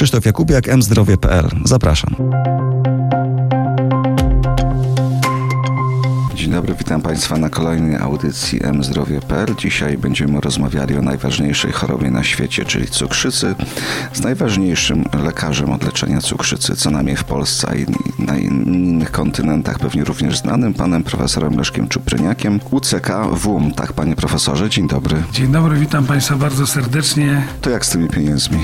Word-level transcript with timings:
Krzysztof 0.00 0.24
Jakubiak, 0.24 0.76
mzdrowie.pl. 0.76 1.48
Zapraszam. 1.64 2.14
Dzień 6.34 6.50
dobry, 6.50 6.74
witam 6.74 7.02
Państwa 7.02 7.36
na 7.36 7.48
kolejnej 7.48 7.96
audycji 7.96 8.60
mzdrowie.pl. 8.72 9.46
Dzisiaj 9.58 9.98
będziemy 9.98 10.40
rozmawiali 10.40 10.96
o 10.96 11.02
najważniejszej 11.02 11.72
chorobie 11.72 12.10
na 12.10 12.24
świecie, 12.24 12.64
czyli 12.64 12.86
cukrzycy, 12.86 13.54
z 14.12 14.20
najważniejszym 14.20 15.04
lekarzem 15.24 15.72
od 15.72 15.84
leczenia 15.84 16.20
cukrzycy, 16.20 16.76
co 16.76 16.90
najmniej 16.90 17.16
w 17.16 17.24
Polsce 17.24 17.76
i 17.78 17.86
na 18.22 18.36
innych 18.36 19.10
kontynentach, 19.10 19.78
pewnie 19.78 20.04
również 20.04 20.38
znanym, 20.38 20.74
panem 20.74 21.02
profesorem 21.02 21.56
Leszkiem 21.56 21.88
Czupryniakiem, 21.88 22.60
UCK 22.70 23.10
WUM. 23.32 23.72
Tak, 23.72 23.92
panie 23.92 24.16
profesorze, 24.16 24.70
dzień 24.70 24.88
dobry. 24.88 25.22
Dzień 25.32 25.52
dobry, 25.52 25.78
witam 25.78 26.04
Państwa 26.04 26.36
bardzo 26.36 26.66
serdecznie. 26.66 27.42
To 27.60 27.70
jak 27.70 27.86
z 27.86 27.90
tymi 27.90 28.08
pieniędzmi? 28.08 28.58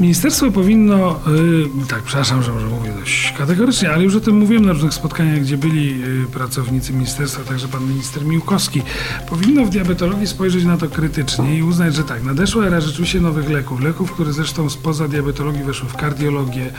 Ministerstwo 0.00 0.50
powinno, 0.50 1.20
yy, 1.26 1.86
tak, 1.88 2.02
przepraszam, 2.02 2.42
że 2.42 2.52
może 2.52 2.66
mówię 2.66 2.92
dość 3.00 3.32
kategorycznie, 3.38 3.90
ale 3.90 4.04
już 4.04 4.16
o 4.16 4.20
tym 4.20 4.36
mówiłem 4.36 4.66
na 4.66 4.72
różnych 4.72 4.94
spotkaniach, 4.94 5.40
gdzie 5.40 5.56
byli 5.56 6.00
yy, 6.00 6.26
pracownicy 6.32 6.92
ministerstwa, 6.92 7.44
także 7.44 7.68
pan 7.68 7.88
minister 7.88 8.24
Miłkowski, 8.24 8.82
powinno 9.28 9.64
w 9.64 9.70
diabetologii 9.70 10.26
spojrzeć 10.26 10.64
na 10.64 10.76
to 10.76 10.88
krytycznie 10.88 11.58
i 11.58 11.62
uznać, 11.62 11.94
że 11.94 12.04
tak, 12.04 12.24
nadeszła 12.24 12.66
era 12.66 12.80
rzeczywiście 12.80 13.20
nowych 13.20 13.50
leków, 13.50 13.80
leków, 13.80 14.12
które 14.12 14.32
zresztą 14.32 14.70
spoza 14.70 15.08
diabetologii 15.08 15.64
weszły 15.64 15.88
w 15.88 15.96
kardiologię, 15.96 16.72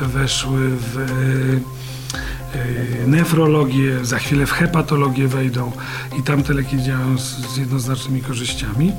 weszły 0.00 0.70
w 0.76 0.94
yy, 1.52 1.60
nefrologię, 3.06 4.04
za 4.04 4.18
chwilę 4.18 4.46
w 4.46 4.52
hepatologię 4.52 5.28
wejdą 5.28 5.72
i 6.18 6.22
tam 6.22 6.42
te 6.42 6.54
leki 6.54 6.82
działają 6.82 7.18
z, 7.18 7.56
jednoznacznymi 7.56 8.20
korzyściami. 8.20 8.92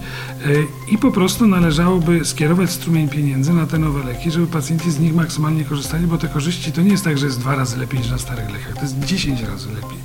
Yy, 0.45 0.67
I 0.91 0.97
po 0.97 1.11
prostu 1.11 1.47
należałoby 1.47 2.25
skierować 2.25 2.71
strumień 2.71 3.09
pieniędzy 3.09 3.53
na 3.53 3.67
te 3.67 3.77
nowe 3.77 4.03
leki, 4.03 4.31
żeby 4.31 4.47
pacjenci 4.47 4.91
z 4.91 4.99
nich 4.99 5.15
maksymalnie 5.15 5.65
korzystali, 5.65 6.07
bo 6.07 6.17
te 6.17 6.27
korzyści 6.27 6.71
to 6.71 6.81
nie 6.81 6.91
jest 6.91 7.03
tak, 7.03 7.17
że 7.17 7.25
jest 7.25 7.39
dwa 7.39 7.55
razy 7.55 7.77
lepiej 7.77 7.99
niż 7.99 8.09
na 8.09 8.17
starych 8.17 8.51
lekach, 8.51 8.73
to 8.73 8.81
jest 8.81 8.99
10 8.99 9.41
razy 9.41 9.67
lepiej. 9.69 9.97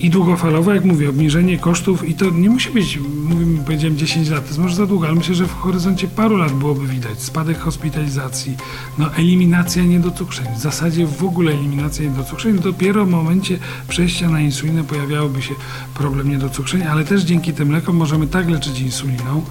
I 0.00 0.10
długofalowo, 0.10 0.74
jak 0.74 0.84
mówię, 0.84 1.08
obniżenie 1.08 1.58
kosztów 1.58 2.08
i 2.08 2.14
to 2.14 2.30
nie 2.30 2.50
musi 2.50 2.70
być, 2.70 2.98
mówimy, 3.24 3.64
powiedziałem 3.64 3.96
10 3.96 4.28
lat, 4.28 4.40
to 4.40 4.46
jest 4.46 4.58
może 4.58 4.76
za 4.76 4.86
długo, 4.86 5.06
ale 5.06 5.16
myślę, 5.16 5.34
że 5.34 5.46
w 5.46 5.52
horyzoncie 5.52 6.08
paru 6.08 6.36
lat 6.36 6.52
byłoby 6.52 6.86
widać. 6.86 7.22
Spadek 7.22 7.58
hospitalizacji, 7.58 8.56
no 8.98 9.14
eliminacja 9.14 9.82
niedocukrzeń, 9.82 10.46
w 10.56 10.60
zasadzie 10.60 11.06
w 11.06 11.24
ogóle 11.24 11.52
eliminacja 11.52 12.04
niedocukrzeń, 12.04 12.58
dopiero 12.58 13.06
w 13.06 13.10
momencie 13.10 13.58
przejścia 13.88 14.28
na 14.28 14.40
insulinę 14.40 14.84
pojawiałoby 14.84 15.42
się 15.42 15.54
problem 15.94 16.30
niedocukrzeń, 16.30 16.82
ale 16.82 17.04
też 17.04 17.22
dzięki 17.22 17.52
tym 17.52 17.72
lekom 17.72 17.96
możemy 17.96 18.26
tak 18.26 18.48
leczyć 18.50 18.80
insuliną, 18.80 19.42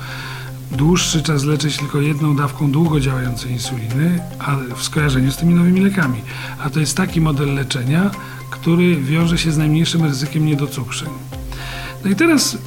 dłuższy 0.71 1.23
czas 1.23 1.43
leczyć 1.43 1.77
tylko 1.77 2.01
jedną 2.01 2.35
dawką 2.35 2.71
długo 2.71 2.99
działającej 2.99 3.51
insuliny, 3.51 4.19
a 4.39 4.55
w 4.75 4.83
skojarzeniu 4.83 5.31
z 5.31 5.37
tymi 5.37 5.53
nowymi 5.53 5.81
lekami. 5.81 6.21
A 6.59 6.69
to 6.69 6.79
jest 6.79 6.97
taki 6.97 7.21
model 7.21 7.55
leczenia, 7.55 8.11
który 8.49 8.95
wiąże 8.95 9.37
się 9.37 9.51
z 9.51 9.57
najmniejszym 9.57 10.03
ryzykiem 10.03 10.45
niedocukrzeń. 10.45 11.09
No 12.05 12.11
i 12.11 12.15
teraz, 12.15 12.57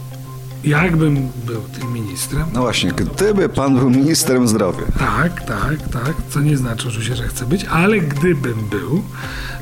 jakbym 0.64 1.28
był 1.46 1.62
tym 1.80 1.92
ministrem. 1.92 2.44
No 2.52 2.60
właśnie, 2.60 2.92
gdyby 2.92 3.48
pan 3.48 3.78
był 3.78 3.90
ministrem 3.90 4.48
zdrowia. 4.48 4.84
Tak, 4.98 5.46
tak, 5.46 5.88
tak, 5.88 6.14
co 6.30 6.40
nie 6.40 6.56
znaczy 6.56 6.88
oczywiście, 6.88 7.16
że 7.16 7.28
chcę 7.28 7.46
być, 7.46 7.64
ale 7.64 8.00
gdybym 8.00 8.68
był, 8.70 9.02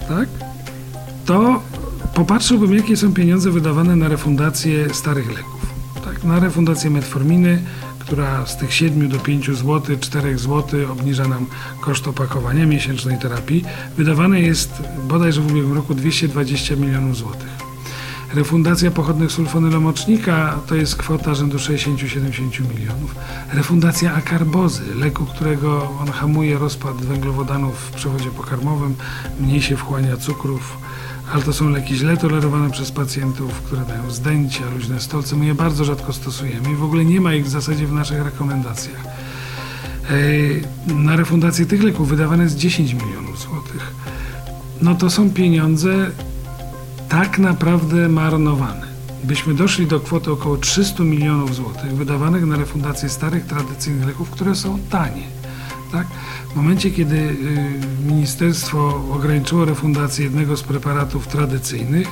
tak, 0.09 0.29
to 1.27 1.63
popatrzyłbym, 2.15 2.75
jakie 2.75 2.97
są 2.97 3.13
pieniądze 3.13 3.51
wydawane 3.51 3.97
na 3.97 4.09
refundację 4.09 4.95
starych 4.95 5.29
leków. 5.29 5.67
Tak, 6.05 6.25
na 6.25 6.41
refundację 6.41 6.91
metforminy, 6.91 7.63
która 8.01 8.47
z 8.47 8.57
tych 8.57 8.75
7 8.75 9.09
do 9.09 9.19
5 9.19 9.47
zł, 9.47 9.97
4 10.01 10.39
zł 10.39 10.93
obniża 10.93 11.29
nam 11.29 11.47
koszt 11.81 12.09
opakowania 12.09 12.67
miesięcznej 12.67 13.19
terapii, 13.19 13.65
wydawane 13.97 14.41
jest 14.41 14.83
bodajże 15.09 15.41
w 15.41 15.51
ubiegłym 15.51 15.75
roku 15.75 15.95
220 15.95 16.77
milionów 16.77 17.17
złotych. 17.17 17.71
Refundacja 18.35 18.91
pochodnych 18.91 19.33
sulfonylomocznika 19.33 20.61
to 20.67 20.75
jest 20.75 20.97
kwota 20.97 21.35
rzędu 21.35 21.57
60-70 21.57 22.75
milionów. 22.75 23.15
Refundacja 23.53 24.15
akarbozy, 24.15 24.95
leku, 24.95 25.27
którego 25.27 25.91
on 26.01 26.09
hamuje 26.09 26.59
rozpad 26.59 26.97
węglowodanów 26.97 27.75
w 27.75 27.91
przewodzie 27.91 28.31
pokarmowym, 28.31 28.95
mniej 29.41 29.63
się 29.63 29.77
wchłania 29.77 30.17
cukrów, 30.17 30.77
ale 31.33 31.43
to 31.43 31.53
są 31.53 31.71
leki 31.71 31.97
źle 31.97 32.17
tolerowane 32.17 32.71
przez 32.71 32.93
pacjentów, 32.93 33.53
które 33.63 33.85
dają 33.85 34.11
zdęcia, 34.11 34.65
luźne 34.75 35.01
stolce. 35.01 35.37
My 35.37 35.47
je 35.47 35.55
bardzo 35.55 35.85
rzadko 35.85 36.13
stosujemy 36.13 36.73
i 36.73 36.75
w 36.75 36.85
ogóle 36.85 37.05
nie 37.05 37.21
ma 37.21 37.35
ich 37.35 37.45
w 37.45 37.49
zasadzie 37.49 37.87
w 37.87 37.93
naszych 37.93 38.25
rekomendacjach. 38.25 39.05
Na 40.87 41.17
refundację 41.17 41.67
tych 41.67 41.83
leków 41.83 42.09
wydawane 42.09 42.43
jest 42.45 42.57
10 42.57 42.95
milionów 42.95 43.43
złotych. 43.43 43.95
No 44.83 44.95
to 44.95 45.11
są 45.11 45.31
pieniądze 45.31 46.11
tak 47.09 47.39
naprawdę 47.39 48.09
marnowane. 48.09 48.87
Byśmy 49.25 49.55
doszli 49.55 49.87
do 49.87 50.01
kwoty 50.01 50.33
około 50.33 50.57
300 50.57 51.03
milionów 51.03 51.55
złotych 51.55 51.93
wydawanych 51.93 52.47
na 52.47 52.57
refundację 52.57 53.09
starych, 53.09 53.47
tradycyjnych 53.47 54.07
leków, 54.07 54.31
które 54.31 54.55
są 54.55 54.79
tanie. 54.91 55.40
Tak? 55.93 56.07
W 56.53 56.57
momencie, 56.57 56.91
kiedy 56.91 57.17
y, 57.17 57.37
ministerstwo 58.07 59.03
ograniczyło 59.13 59.65
refundację 59.65 60.25
jednego 60.25 60.57
z 60.57 60.63
preparatów 60.63 61.27
tradycyjnych, 61.27 62.09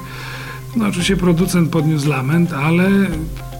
no 0.76 0.86
oczywiście 0.86 1.16
producent 1.16 1.70
podniósł 1.70 2.08
lament, 2.08 2.52
ale 2.52 2.90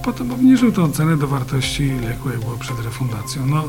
potem 0.04 0.32
obniżył 0.32 0.72
tą 0.72 0.92
cenę 0.92 1.16
do 1.16 1.28
wartości 1.28 1.90
leku, 1.90 2.30
jak 2.30 2.40
było 2.40 2.56
przed 2.56 2.84
refundacją. 2.84 3.46
No, 3.46 3.64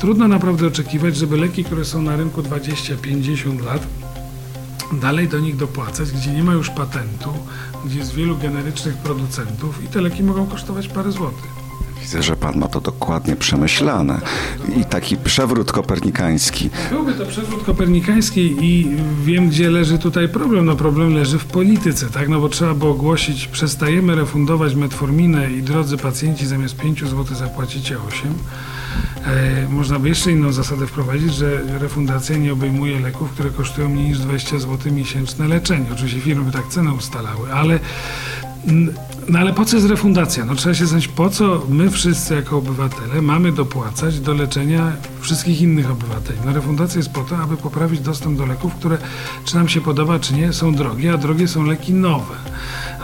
trudno 0.00 0.28
naprawdę 0.28 0.66
oczekiwać, 0.66 1.16
żeby 1.16 1.36
leki, 1.36 1.64
które 1.64 1.84
są 1.84 2.02
na 2.02 2.16
rynku 2.16 2.42
20-50 2.42 3.64
lat, 3.64 3.86
dalej 4.92 5.28
do 5.28 5.40
nich 5.40 5.56
dopłacać, 5.56 6.12
gdzie 6.12 6.30
nie 6.32 6.42
ma 6.42 6.52
już 6.52 6.70
patentu, 6.70 7.32
gdzie 7.84 7.98
jest 7.98 8.14
wielu 8.14 8.38
generycznych 8.38 8.96
producentów 8.96 9.84
i 9.84 9.88
te 9.88 10.00
leki 10.00 10.22
mogą 10.22 10.46
kosztować 10.46 10.88
parę 10.88 11.12
złotych. 11.12 11.55
Widzę, 12.06 12.22
że 12.22 12.36
pan 12.36 12.58
ma 12.58 12.68
to 12.68 12.80
dokładnie 12.80 13.36
przemyślane. 13.36 14.20
I 14.76 14.84
taki 14.84 15.16
przewrót 15.16 15.72
kopernikański. 15.72 16.70
Byłby 16.90 17.12
to 17.12 17.26
przewrót 17.26 17.64
kopernikański 17.64 18.56
i 18.60 18.96
wiem, 19.24 19.48
gdzie 19.48 19.70
leży 19.70 19.98
tutaj 19.98 20.28
problem. 20.28 20.64
No 20.64 20.76
problem 20.76 21.14
leży 21.14 21.38
w 21.38 21.44
polityce, 21.44 22.06
tak? 22.06 22.28
No 22.28 22.40
bo 22.40 22.48
trzeba 22.48 22.74
było 22.74 22.90
ogłosić, 22.90 23.46
przestajemy 23.46 24.14
refundować 24.14 24.74
metforminę 24.74 25.52
i 25.52 25.62
drodzy 25.62 25.96
pacjenci 25.96 26.46
zamiast 26.46 26.76
5 26.76 27.00
zł 27.00 27.24
zapłacicie 27.36 27.96
8. 28.08 28.34
E, 29.26 29.68
można 29.68 29.98
by 29.98 30.08
jeszcze 30.08 30.32
inną 30.32 30.52
zasadę 30.52 30.86
wprowadzić, 30.86 31.34
że 31.34 31.62
refundacja 31.78 32.36
nie 32.36 32.52
obejmuje 32.52 33.00
leków, 33.00 33.30
które 33.30 33.50
kosztują 33.50 33.88
mniej 33.88 34.08
niż 34.08 34.18
20 34.18 34.58
zł 34.58 34.92
miesięczne 34.92 35.48
leczenie. 35.48 35.86
Oczywiście 35.92 36.20
firmy 36.20 36.44
by 36.44 36.52
tak 36.52 36.68
cenę 36.68 36.92
ustalały, 36.92 37.52
ale 37.52 37.78
no 39.28 39.38
ale 39.38 39.52
po 39.52 39.64
co 39.64 39.76
jest 39.76 39.88
refundacja? 39.88 40.44
No 40.44 40.54
trzeba 40.54 40.74
się 40.74 40.84
zastanowić, 40.84 41.08
po 41.08 41.30
co 41.30 41.62
my 41.68 41.90
wszyscy 41.90 42.34
jako 42.34 42.56
obywatele 42.56 43.22
mamy 43.22 43.52
dopłacać 43.52 44.20
do 44.20 44.34
leczenia 44.34 44.92
wszystkich 45.20 45.60
innych 45.60 45.90
obywateli. 45.90 46.38
No 46.44 46.52
refundacja 46.52 46.98
jest 46.98 47.10
po 47.10 47.20
to, 47.20 47.36
aby 47.36 47.56
poprawić 47.56 48.00
dostęp 48.00 48.38
do 48.38 48.46
leków, 48.46 48.74
które, 48.74 48.98
czy 49.44 49.56
nam 49.56 49.68
się 49.68 49.80
podoba, 49.80 50.18
czy 50.18 50.34
nie, 50.34 50.52
są 50.52 50.74
drogie, 50.74 51.12
a 51.12 51.16
drogie 51.16 51.48
są 51.48 51.62
leki 51.62 51.94
nowe. 51.94 52.34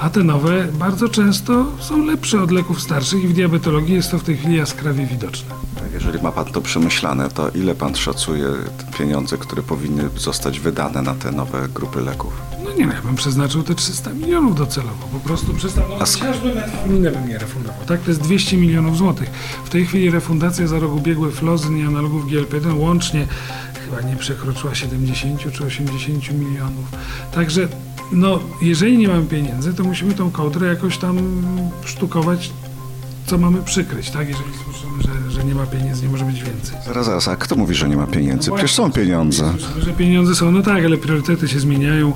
A 0.01 0.11
te 0.11 0.25
nowe 0.25 0.69
bardzo 0.73 1.09
często 1.09 1.67
są 1.81 2.05
lepsze 2.05 2.43
od 2.43 2.51
leków 2.51 2.81
starszych 2.81 3.25
i 3.25 3.29
w 3.29 3.33
diabetologii 3.33 3.95
jest 3.95 4.11
to 4.11 4.19
w 4.19 4.23
tej 4.23 4.37
chwili 4.37 4.57
jaskrawie 4.57 5.07
widoczne. 5.07 5.55
Tak, 5.81 5.93
jeżeli 5.93 6.23
ma 6.23 6.33
Pan 6.33 6.45
to 6.45 6.61
przemyślane, 6.61 7.29
to 7.29 7.49
ile 7.49 7.75
Pan 7.75 7.95
szacuje 7.95 8.49
pieniądze, 8.99 9.39
które 9.39 9.63
powinny 9.63 10.09
zostać 10.17 10.61
wydane 10.61 11.03
na 11.03 11.15
te 11.15 11.33
nowe 11.33 11.69
grupy 11.69 12.01
leków? 12.01 12.33
No 12.73 12.79
nie 12.79 12.87
no, 12.87 12.93
ja 12.93 13.03
bym 13.03 13.17
przeznaczył 13.17 13.63
te 13.63 13.75
300 13.75 14.13
milionów 14.13 14.55
docelowo. 14.55 15.09
Po 15.13 15.21
prostu 15.21 15.55
przestał, 15.55 15.85
no, 15.89 15.99
chociażby 15.99 16.55
metforminę 16.55 17.11
bym 17.11 17.29
nie 17.29 17.39
refundował. 17.39 17.85
Tak, 17.87 18.01
to 18.01 18.11
jest 18.11 18.21
200 18.21 18.57
milionów 18.57 18.97
złotych. 18.97 19.31
W 19.65 19.69
tej 19.69 19.87
chwili 19.87 20.11
refundacja 20.11 20.67
za 20.67 20.79
rok 20.79 20.95
ubiegły 20.95 21.33
flozyn 21.33 21.79
i 21.79 21.83
analogów 21.83 22.31
GLP-1 22.31 22.79
łącznie 22.79 23.27
chyba 23.85 24.01
nie 24.01 24.17
przekroczyła 24.17 24.75
70 24.75 25.53
czy 25.53 25.65
80 25.65 26.33
milionów. 26.33 26.85
Także 27.35 27.69
no, 28.13 28.41
jeżeli 28.63 28.99
nie 28.99 29.09
mamy 29.09 29.27
pieniędzy, 29.27 29.75
to 29.75 29.85
musimy 29.85 30.15
tą 30.15 30.31
kołdrę 30.31 30.67
jakoś 30.67 30.99
tam 30.99 31.19
sztukować, 31.85 32.51
co 33.27 33.39
mamy 33.39 33.63
przykryć, 33.63 34.11
tak? 34.11 34.29
Jeżeli 34.29 34.51
słyszymy, 34.65 35.03
że, 35.03 35.12
że 35.43 35.49
nie 35.49 35.55
ma 35.55 35.67
pieniędzy, 35.67 36.03
nie 36.03 36.09
może 36.09 36.25
być 36.25 36.43
więcej. 36.43 36.77
Zaraz, 36.87 37.07
zaraz, 37.07 37.29
a 37.29 37.37
kto 37.37 37.57
mówi, 37.57 37.75
że 37.75 37.89
nie 37.89 37.97
ma 37.97 38.07
pieniędzy? 38.07 38.51
No 38.51 38.57
Przecież 38.57 38.75
są 38.75 38.93
pieniądze. 38.93 39.53
Że 39.79 39.93
pieniądze 39.93 40.35
są, 40.35 40.51
no 40.53 40.63
tak, 40.63 40.85
ale 40.85 40.97
priorytety 40.97 41.49
się 41.49 41.61
zmieniają. 41.61 42.13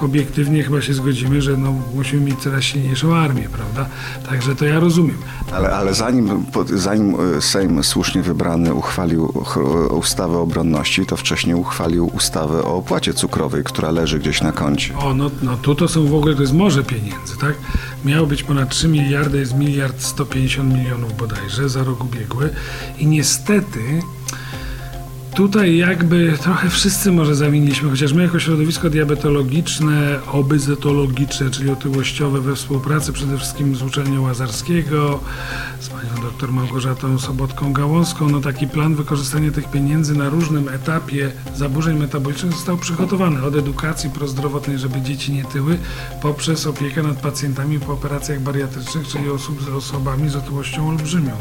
Obiektywnie 0.00 0.62
chyba 0.62 0.80
się 0.82 0.94
zgodzimy, 0.94 1.42
że 1.42 1.56
no, 1.56 1.74
musimy 1.94 2.22
mieć 2.24 2.38
coraz 2.40 2.64
silniejszą 2.64 3.14
armię, 3.16 3.48
prawda? 3.52 3.86
Także 4.28 4.54
to 4.56 4.64
ja 4.64 4.80
rozumiem. 4.80 5.16
Ale, 5.52 5.70
ale 5.72 5.94
zanim, 5.94 6.46
zanim 6.74 7.16
e, 7.36 7.40
Sejm 7.40 7.84
słusznie 7.84 8.22
wybrany 8.22 8.74
uchwalił 8.74 9.26
ch- 9.46 9.92
ustawę 9.92 10.38
o 10.38 10.42
obronności, 10.42 11.06
to 11.06 11.16
wcześniej 11.16 11.54
uchwalił 11.54 12.10
ustawę 12.16 12.62
o 12.64 12.76
opłacie 12.76 13.14
cukrowej, 13.14 13.64
która 13.64 13.90
leży 13.90 14.18
gdzieś 14.18 14.42
na 14.42 14.52
koncie. 14.52 14.96
O, 14.98 15.14
no, 15.14 15.30
no 15.42 15.56
tu 15.56 15.74
to 15.74 15.88
są 15.88 16.06
w 16.06 16.14
ogóle, 16.14 16.34
to 16.34 16.40
jest 16.42 16.54
morze 16.54 16.84
pieniędzy, 16.84 17.36
tak? 17.40 17.54
Miało 18.04 18.26
być 18.26 18.42
ponad 18.42 18.68
3 18.68 18.88
miliardy, 18.88 19.38
jest 19.38 19.54
miliard 19.54 20.02
150 20.02 20.74
milionów 20.74 21.16
bodajże 21.16 21.68
za 21.68 21.84
rok 21.84 22.04
ubiegły. 22.04 22.50
I 22.98 23.06
niestety 23.06 23.80
tutaj 25.34 25.76
jakby 25.76 26.38
trochę 26.42 26.70
wszyscy 26.70 27.12
może 27.12 27.34
zawiniliśmy, 27.34 27.90
chociaż 27.90 28.12
my 28.12 28.22
jako 28.22 28.38
środowisko 28.40 28.90
diabetologiczne, 28.90 30.20
obyzetologiczne, 30.32 31.50
czyli 31.50 31.70
otyłościowe 31.70 32.40
we 32.40 32.56
współpracy 32.56 33.12
przede 33.12 33.38
wszystkim 33.38 33.76
z 33.76 33.82
uczelnią 33.82 34.22
Łazarskiego, 34.22 35.20
panią 36.00 36.22
doktor 36.22 36.52
Małgorzatą 36.52 37.16
Sobotką-Gałązką, 37.18 38.30
no 38.30 38.40
taki 38.40 38.66
plan 38.66 38.94
wykorzystania 38.94 39.50
tych 39.50 39.70
pieniędzy 39.70 40.14
na 40.14 40.28
różnym 40.28 40.68
etapie 40.68 41.32
zaburzeń 41.56 41.98
metabolicznych 41.98 42.52
został 42.52 42.76
przygotowany 42.76 43.44
od 43.44 43.56
edukacji 43.56 44.10
prozdrowotnej, 44.10 44.78
żeby 44.78 45.00
dzieci 45.00 45.32
nie 45.32 45.44
tyły, 45.44 45.78
poprzez 46.22 46.66
opiekę 46.66 47.02
nad 47.02 47.16
pacjentami 47.16 47.80
po 47.80 47.92
operacjach 47.92 48.40
bariatrycznych, 48.40 49.08
czyli 49.08 49.30
osób 49.30 49.62
z 49.62 49.68
osobami 49.68 50.28
z 50.28 50.36
otyłością 50.36 50.88
olbrzymią. 50.88 51.32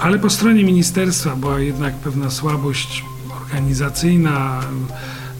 Ale 0.00 0.18
po 0.18 0.30
stronie 0.30 0.64
ministerstwa 0.64 1.36
była 1.36 1.60
jednak 1.60 1.94
pewna 1.94 2.30
słabość 2.30 3.04
organizacyjna, 3.42 4.60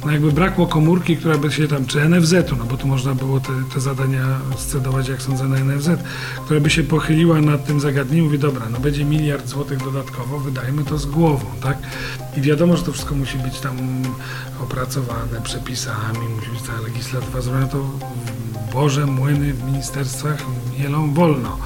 no 0.08 0.12
jakby 0.12 0.32
brakło 0.32 0.66
komórki, 0.66 1.16
która 1.16 1.38
by 1.38 1.52
się 1.52 1.68
tam, 1.68 1.86
czy 1.86 2.08
NFZ-u, 2.08 2.56
no 2.56 2.64
bo 2.64 2.76
tu 2.76 2.86
można 2.86 3.14
było 3.14 3.40
te, 3.40 3.52
te 3.74 3.80
zadania 3.80 4.40
scedować, 4.56 5.08
jak 5.08 5.22
sądzę, 5.22 5.44
na 5.44 5.58
NFZ, 5.58 5.88
która 6.44 6.60
by 6.60 6.70
się 6.70 6.82
pochyliła 6.82 7.40
nad 7.40 7.66
tym 7.66 7.80
zagadnieniem, 7.80 8.24
mówi, 8.24 8.38
dobra, 8.38 8.68
no 8.70 8.80
będzie 8.80 9.04
miliard 9.04 9.48
złotych 9.48 9.84
dodatkowo, 9.84 10.38
wydajmy 10.38 10.84
to 10.84 10.98
z 10.98 11.06
głową, 11.06 11.46
tak? 11.62 11.78
I 12.36 12.40
wiadomo, 12.40 12.76
że 12.76 12.82
to 12.82 12.92
wszystko 12.92 13.14
musi 13.14 13.38
być 13.38 13.60
tam 13.60 13.76
opracowane 14.62 15.40
przepisami, 15.42 16.28
musi 16.36 16.50
być 16.50 16.60
cała 16.60 16.80
legislatywa 16.80 17.40
zrobiona, 17.40 17.66
to 17.66 17.90
Boże, 18.72 19.06
młyny 19.06 19.54
w 19.54 19.64
ministerstwach 19.64 20.44
mielą 20.78 21.14
wolno. 21.14 21.58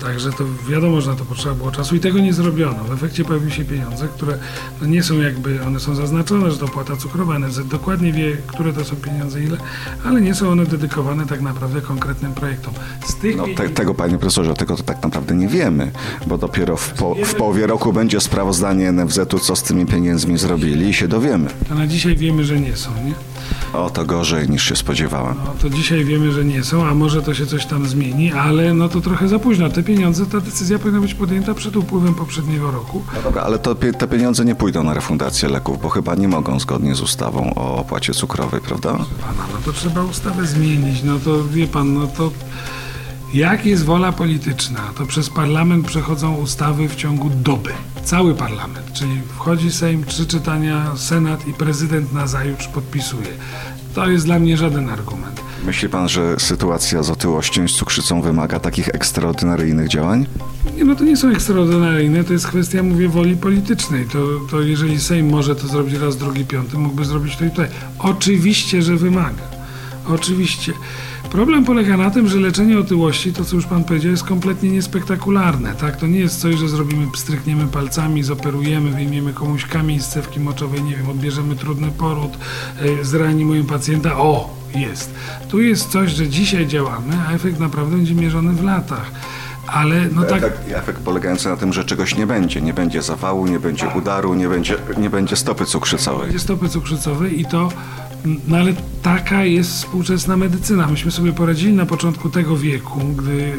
Także 0.00 0.32
to 0.32 0.44
wiadomo, 0.68 1.00
że 1.00 1.10
na 1.10 1.16
to 1.16 1.24
potrzeba 1.24 1.54
było 1.54 1.70
czasu 1.70 1.96
i 1.96 2.00
tego 2.00 2.18
nie 2.18 2.32
zrobiono. 2.32 2.84
W 2.84 2.92
efekcie 2.92 3.24
pojawiły 3.24 3.50
się 3.50 3.64
pieniądze, 3.64 4.08
które 4.08 4.38
no 4.80 4.86
nie 4.86 5.02
są 5.02 5.20
jakby, 5.20 5.62
one 5.66 5.80
są 5.80 5.94
zaznaczone, 5.94 6.50
że 6.50 6.56
to 6.58 6.64
opłata 6.64 6.96
cukrowa, 6.96 7.38
NFZ 7.38 7.60
dokładnie 7.68 8.12
wie, 8.12 8.36
które 8.46 8.72
to 8.72 8.84
są 8.84 8.96
pieniądze, 8.96 9.42
ile, 9.42 9.56
ale 10.04 10.20
nie 10.20 10.34
są 10.34 10.50
one 10.50 10.66
dedykowane 10.66 11.26
tak 11.26 11.40
naprawdę 11.40 11.80
konkretnym 11.80 12.34
projektom. 12.34 12.74
Z 13.06 13.14
tych 13.14 13.36
No, 13.36 13.44
te, 13.56 13.68
tego, 13.68 13.94
panie 13.94 14.18
profesorze, 14.18 14.54
tego 14.54 14.76
to 14.76 14.82
tak 14.82 15.02
naprawdę 15.02 15.34
nie 15.34 15.48
wiemy, 15.48 15.90
bo 16.26 16.38
dopiero 16.38 16.76
w, 16.76 16.90
po, 16.92 17.14
w 17.24 17.34
połowie 17.34 17.66
roku 17.66 17.92
będzie 17.92 18.20
sprawozdanie 18.20 18.92
NFZ-u, 18.92 19.38
co 19.38 19.56
z 19.56 19.62
tymi 19.62 19.86
pieniędzmi 19.86 20.38
zrobili 20.38 20.88
i 20.88 20.94
się 20.94 21.08
dowiemy. 21.08 21.50
to 21.68 21.74
na 21.74 21.86
dzisiaj 21.86 22.16
wiemy, 22.16 22.44
że 22.44 22.60
nie 22.60 22.76
są, 22.76 22.90
nie? 23.04 23.29
O, 23.72 23.90
to 23.90 24.04
gorzej 24.04 24.48
niż 24.48 24.64
się 24.68 24.76
spodziewałem. 24.76 25.36
No 25.44 25.54
to 25.62 25.70
dzisiaj 25.70 26.04
wiemy, 26.04 26.32
że 26.32 26.44
nie 26.44 26.64
są, 26.64 26.86
a 26.86 26.94
może 26.94 27.22
to 27.22 27.34
się 27.34 27.46
coś 27.46 27.66
tam 27.66 27.86
zmieni, 27.86 28.32
ale 28.32 28.74
no 28.74 28.88
to 28.88 29.00
trochę 29.00 29.28
za 29.28 29.38
późno. 29.38 29.68
Te 29.70 29.82
pieniądze, 29.82 30.26
ta 30.26 30.40
decyzja 30.40 30.78
powinna 30.78 31.00
być 31.00 31.14
podjęta 31.14 31.54
przed 31.54 31.76
upływem 31.76 32.14
poprzedniego 32.14 32.70
roku. 32.70 33.02
No 33.16 33.22
dobra, 33.22 33.42
ale 33.42 33.58
to, 33.58 33.74
te 33.74 34.08
pieniądze 34.08 34.44
nie 34.44 34.54
pójdą 34.54 34.82
na 34.84 34.94
refundację 34.94 35.48
leków, 35.48 35.82
bo 35.82 35.88
chyba 35.88 36.14
nie 36.14 36.28
mogą 36.28 36.60
zgodnie 36.60 36.94
z 36.94 37.00
ustawą 37.00 37.54
o 37.54 37.76
opłacie 37.76 38.14
cukrowej, 38.14 38.60
prawda? 38.60 38.92
Pana, 38.92 39.44
no 39.52 39.58
to 39.64 39.72
trzeba 39.72 40.02
ustawę 40.04 40.46
zmienić. 40.46 41.02
No 41.02 41.18
to 41.18 41.44
wie 41.44 41.66
pan, 41.66 41.94
no 41.94 42.06
to 42.06 42.30
jak 43.34 43.66
jest 43.66 43.84
wola 43.84 44.12
polityczna, 44.12 44.80
to 44.98 45.06
przez 45.06 45.30
parlament 45.30 45.86
przechodzą 45.86 46.34
ustawy 46.34 46.88
w 46.88 46.96
ciągu 46.96 47.30
doby. 47.30 47.70
Cały 48.04 48.34
parlament, 48.34 48.92
czyli 48.92 49.20
wchodzi 49.36 49.72
Sejm, 49.72 50.04
trzy 50.04 50.26
czytania, 50.26 50.96
Senat 50.96 51.48
i 51.48 51.52
prezydent 51.52 52.12
nazajutrz 52.12 52.68
podpisuje. 52.68 53.28
To 53.94 54.10
jest 54.10 54.24
dla 54.24 54.38
mnie 54.38 54.56
żaden 54.56 54.90
argument. 54.90 55.40
Myśli 55.66 55.88
pan, 55.88 56.08
że 56.08 56.36
sytuacja 56.38 57.02
z 57.02 57.10
otyłością 57.10 57.64
i 57.64 57.68
z 57.68 57.72
cukrzycą 57.72 58.22
wymaga 58.22 58.60
takich 58.60 58.88
ekstraordynaryjnych 58.88 59.88
działań? 59.88 60.26
Nie, 60.76 60.84
no 60.84 60.96
to 60.96 61.04
nie 61.04 61.16
są 61.16 61.28
ekstraordynaryjne, 61.28 62.24
to 62.24 62.32
jest 62.32 62.46
kwestia, 62.46 62.82
mówię, 62.82 63.08
woli 63.08 63.36
politycznej. 63.36 64.06
To, 64.06 64.18
to 64.50 64.60
jeżeli 64.60 65.00
Sejm 65.00 65.30
może 65.30 65.56
to 65.56 65.68
zrobić 65.68 65.94
raz, 65.94 66.16
drugi, 66.16 66.44
piąty, 66.44 66.78
mógłby 66.78 67.04
zrobić 67.04 67.36
to 67.36 67.44
i 67.44 67.50
tutaj. 67.50 67.68
Oczywiście, 67.98 68.82
że 68.82 68.96
wymaga. 68.96 69.42
Oczywiście. 70.08 70.72
Problem 71.30 71.64
polega 71.64 71.96
na 71.96 72.10
tym, 72.10 72.28
że 72.28 72.38
leczenie 72.38 72.78
otyłości, 72.78 73.32
to 73.32 73.44
co 73.44 73.56
już 73.56 73.66
pan 73.66 73.84
powiedział, 73.84 74.10
jest 74.10 74.24
kompletnie 74.24 74.70
niespektakularne. 74.70 75.74
Tak? 75.74 75.96
To 75.96 76.06
nie 76.06 76.18
jest 76.18 76.40
coś, 76.40 76.54
że 76.54 76.68
zrobimy, 76.68 77.06
strykniemy 77.16 77.66
palcami, 77.66 78.22
zoperujemy, 78.22 78.90
wyjmiemy 78.90 79.32
komuś 79.32 79.66
kamień 79.66 80.00
z 80.00 80.08
cewki 80.08 80.40
moczowej, 80.40 80.82
nie 80.82 80.96
wiem, 80.96 81.08
odbierzemy 81.08 81.56
trudny 81.56 81.90
poród, 81.90 82.32
yy, 82.82 83.04
zreanimujemy 83.04 83.68
pacjenta. 83.68 84.16
O, 84.16 84.56
jest. 84.74 85.14
Tu 85.48 85.60
jest 85.60 85.90
coś, 85.90 86.10
że 86.10 86.28
dzisiaj 86.28 86.66
działamy, 86.66 87.14
a 87.28 87.32
efekt 87.32 87.60
naprawdę 87.60 87.96
będzie 87.96 88.14
mierzony 88.14 88.52
w 88.52 88.64
latach. 88.64 89.10
Ale 89.66 90.08
no 90.12 90.22
tak. 90.22 90.42
Efekt, 90.42 90.72
efekt 90.72 91.00
polegający 91.00 91.48
na 91.48 91.56
tym, 91.56 91.72
że 91.72 91.84
czegoś 91.84 92.16
nie 92.16 92.26
będzie. 92.26 92.60
Nie 92.60 92.74
będzie 92.74 93.02
zawału, 93.02 93.46
nie 93.46 93.60
będzie 93.60 93.88
udaru, 93.88 94.34
nie 94.34 94.48
będzie, 94.48 94.76
nie 94.98 95.10
będzie 95.10 95.36
stopy 95.36 95.64
cukrzycowej. 95.64 96.22
będzie 96.22 96.38
stopy 96.38 96.68
cukrzycowej 96.68 97.40
i 97.40 97.44
to, 97.44 97.68
no 98.48 98.56
ale 98.56 98.72
taka 99.02 99.44
jest 99.44 99.70
współczesna 99.70 100.36
medycyna. 100.36 100.86
Myśmy 100.86 101.10
sobie 101.10 101.32
poradzili 101.32 101.72
na 101.72 101.86
początku 101.86 102.30
tego 102.30 102.56
wieku, 102.56 103.00
gdy 103.00 103.52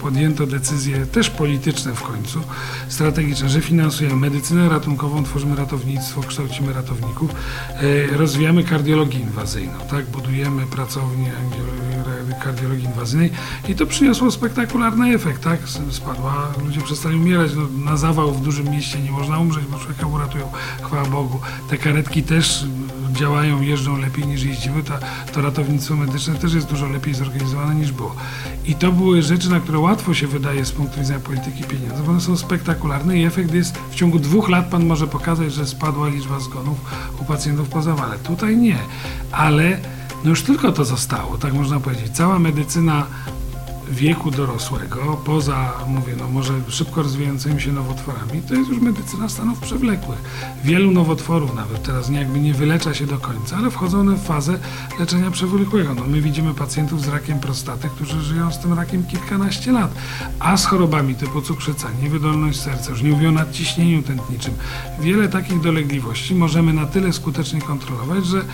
podjęto 0.00 0.46
decyzje 0.46 1.06
też 1.06 1.30
polityczne 1.30 1.94
w 1.94 2.02
końcu, 2.02 2.40
strategiczne, 2.88 3.48
że 3.48 3.60
finansujemy 3.60 4.16
medycynę 4.16 4.68
ratunkową, 4.68 5.24
tworzymy 5.24 5.56
ratownictwo, 5.56 6.20
kształcimy 6.20 6.72
ratowników, 6.72 7.30
e, 7.30 8.16
rozwijamy 8.16 8.64
kardiologię 8.64 9.18
inwazyjną, 9.18 9.72
tak, 9.90 10.06
budujemy 10.06 10.66
pracownię 10.66 11.32
kardiologii 12.44 12.84
inwazyjnej 12.84 13.30
i 13.68 13.74
to 13.74 13.86
przyniosło 13.86 14.30
spektakularny 14.30 15.14
efekt, 15.14 15.42
tak, 15.42 15.60
spadła, 15.90 16.48
ludzie 16.64 16.80
przestali 16.80 17.16
umierać, 17.16 17.50
no, 17.56 17.84
na 17.84 17.96
zawał 17.96 18.32
w 18.32 18.42
dużym 18.42 18.70
mieście 18.70 18.98
nie 18.98 19.10
można 19.10 19.38
umrzeć, 19.38 19.64
bo 19.64 19.78
człowieka 19.78 20.06
uratują, 20.06 20.48
chwała 20.82 21.04
Bogu. 21.04 21.40
Te 21.70 21.78
karetki 21.78 22.22
też 22.22 22.64
działają, 23.22 23.60
jeżdżą 23.60 23.98
lepiej 23.98 24.26
niż 24.26 24.42
jeździły, 24.42 24.82
ta, 24.82 24.98
to 25.32 25.42
ratownictwo 25.42 25.96
medyczne 25.96 26.34
też 26.34 26.54
jest 26.54 26.66
dużo 26.66 26.88
lepiej 26.88 27.14
zorganizowane 27.14 27.74
niż 27.74 27.92
było. 27.92 28.14
I 28.66 28.74
to 28.74 28.92
były 28.92 29.22
rzeczy, 29.22 29.50
na 29.50 29.60
które 29.60 29.78
łatwo 29.78 30.14
się 30.14 30.26
wydaje 30.26 30.64
z 30.64 30.72
punktu 30.72 31.00
widzenia 31.00 31.20
polityki 31.20 31.64
pieniędzy, 31.64 32.02
bo 32.02 32.10
one 32.10 32.20
są 32.20 32.36
spektakularne 32.36 33.18
i 33.18 33.24
efekt 33.24 33.54
jest, 33.54 33.78
w 33.90 33.94
ciągu 33.94 34.18
dwóch 34.18 34.48
lat 34.48 34.68
pan 34.68 34.86
może 34.86 35.06
pokazać, 35.06 35.52
że 35.52 35.66
spadła 35.66 36.08
liczba 36.08 36.40
zgonów 36.40 36.78
u 37.20 37.24
pacjentów 37.24 37.68
po 37.68 37.82
zawale. 37.82 38.18
Tutaj 38.18 38.56
nie, 38.56 38.78
ale 39.32 39.78
no 40.24 40.30
już 40.30 40.42
tylko 40.42 40.72
to 40.72 40.84
zostało, 40.84 41.38
tak 41.38 41.52
można 41.52 41.80
powiedzieć. 41.80 42.12
Cała 42.12 42.38
medycyna 42.38 43.06
wieku 43.92 44.30
dorosłego, 44.30 45.20
poza, 45.24 45.72
mówię, 45.86 46.14
no 46.18 46.28
może 46.28 46.54
szybko 46.68 47.02
rozwijającymi 47.02 47.60
się 47.60 47.72
nowotworami, 47.72 48.42
to 48.48 48.54
jest 48.54 48.70
już 48.70 48.80
medycyna 48.80 49.28
stanów 49.28 49.60
przewlekłych. 49.60 50.18
Wielu 50.64 50.90
nowotworów 50.90 51.54
nawet 51.54 51.82
teraz 51.82 52.08
nie, 52.08 52.18
jakby 52.18 52.40
nie 52.40 52.54
wylecza 52.54 52.94
się 52.94 53.06
do 53.06 53.18
końca, 53.18 53.56
ale 53.56 53.70
wchodzą 53.70 54.00
one 54.00 54.16
w 54.16 54.22
fazę 54.22 54.58
leczenia 55.00 55.30
przewlekłego. 55.30 55.94
No 55.94 56.02
my 56.06 56.20
widzimy 56.20 56.54
pacjentów 56.54 57.02
z 57.02 57.08
rakiem 57.08 57.40
prostaty, 57.40 57.88
którzy 57.88 58.20
żyją 58.20 58.52
z 58.52 58.58
tym 58.58 58.72
rakiem 58.72 59.04
kilkanaście 59.04 59.72
lat, 59.72 59.94
a 60.40 60.56
z 60.56 60.66
chorobami 60.66 61.14
typu 61.14 61.42
cukrzyca, 61.42 61.88
niewydolność 62.02 62.60
serca, 62.60 62.90
już 62.90 63.02
nie 63.02 63.10
mówię 63.10 63.28
o 63.28 63.32
nadciśnieniu 63.32 64.02
tętniczym. 64.02 64.54
Wiele 65.00 65.28
takich 65.28 65.60
dolegliwości 65.60 66.34
możemy 66.34 66.72
na 66.72 66.86
tyle 66.86 67.12
skutecznie 67.12 67.60
kontrolować, 67.62 68.26
że 68.26 68.44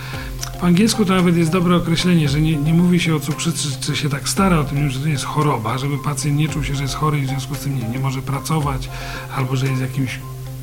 w 0.59 0.65
angielsku 0.65 1.05
to 1.05 1.15
nawet 1.15 1.37
jest 1.37 1.51
dobre 1.51 1.77
określenie, 1.77 2.29
że 2.29 2.41
nie, 2.41 2.57
nie 2.57 2.75
mówi 2.75 3.01
się 3.01 3.17
o 3.17 3.21
cukrzycy, 3.21 3.69
czy 3.81 3.97
się 3.97 4.09
tak 4.09 4.29
stara 4.29 4.61
o 4.61 4.65
tym, 4.65 4.91
że 4.91 5.01
to 5.01 5.09
jest 5.09 5.25
choroba, 5.25 5.79
żeby 5.79 5.99
pacjent 5.99 6.37
nie 6.39 6.49
czuł 6.49 6.65
się, 6.65 6.75
że 6.75 6.83
jest 6.83 6.95
chory 6.95 7.19
i 7.19 7.23
w 7.23 7.29
związku 7.29 7.55
z 7.55 7.59
tym 7.59 7.79
nie, 7.79 7.89
nie 7.89 7.99
może 7.99 8.23
pracować, 8.23 8.91
albo 9.37 9.57
że 9.57 9.67
jest 9.67 9.81
jakimś 9.81 10.21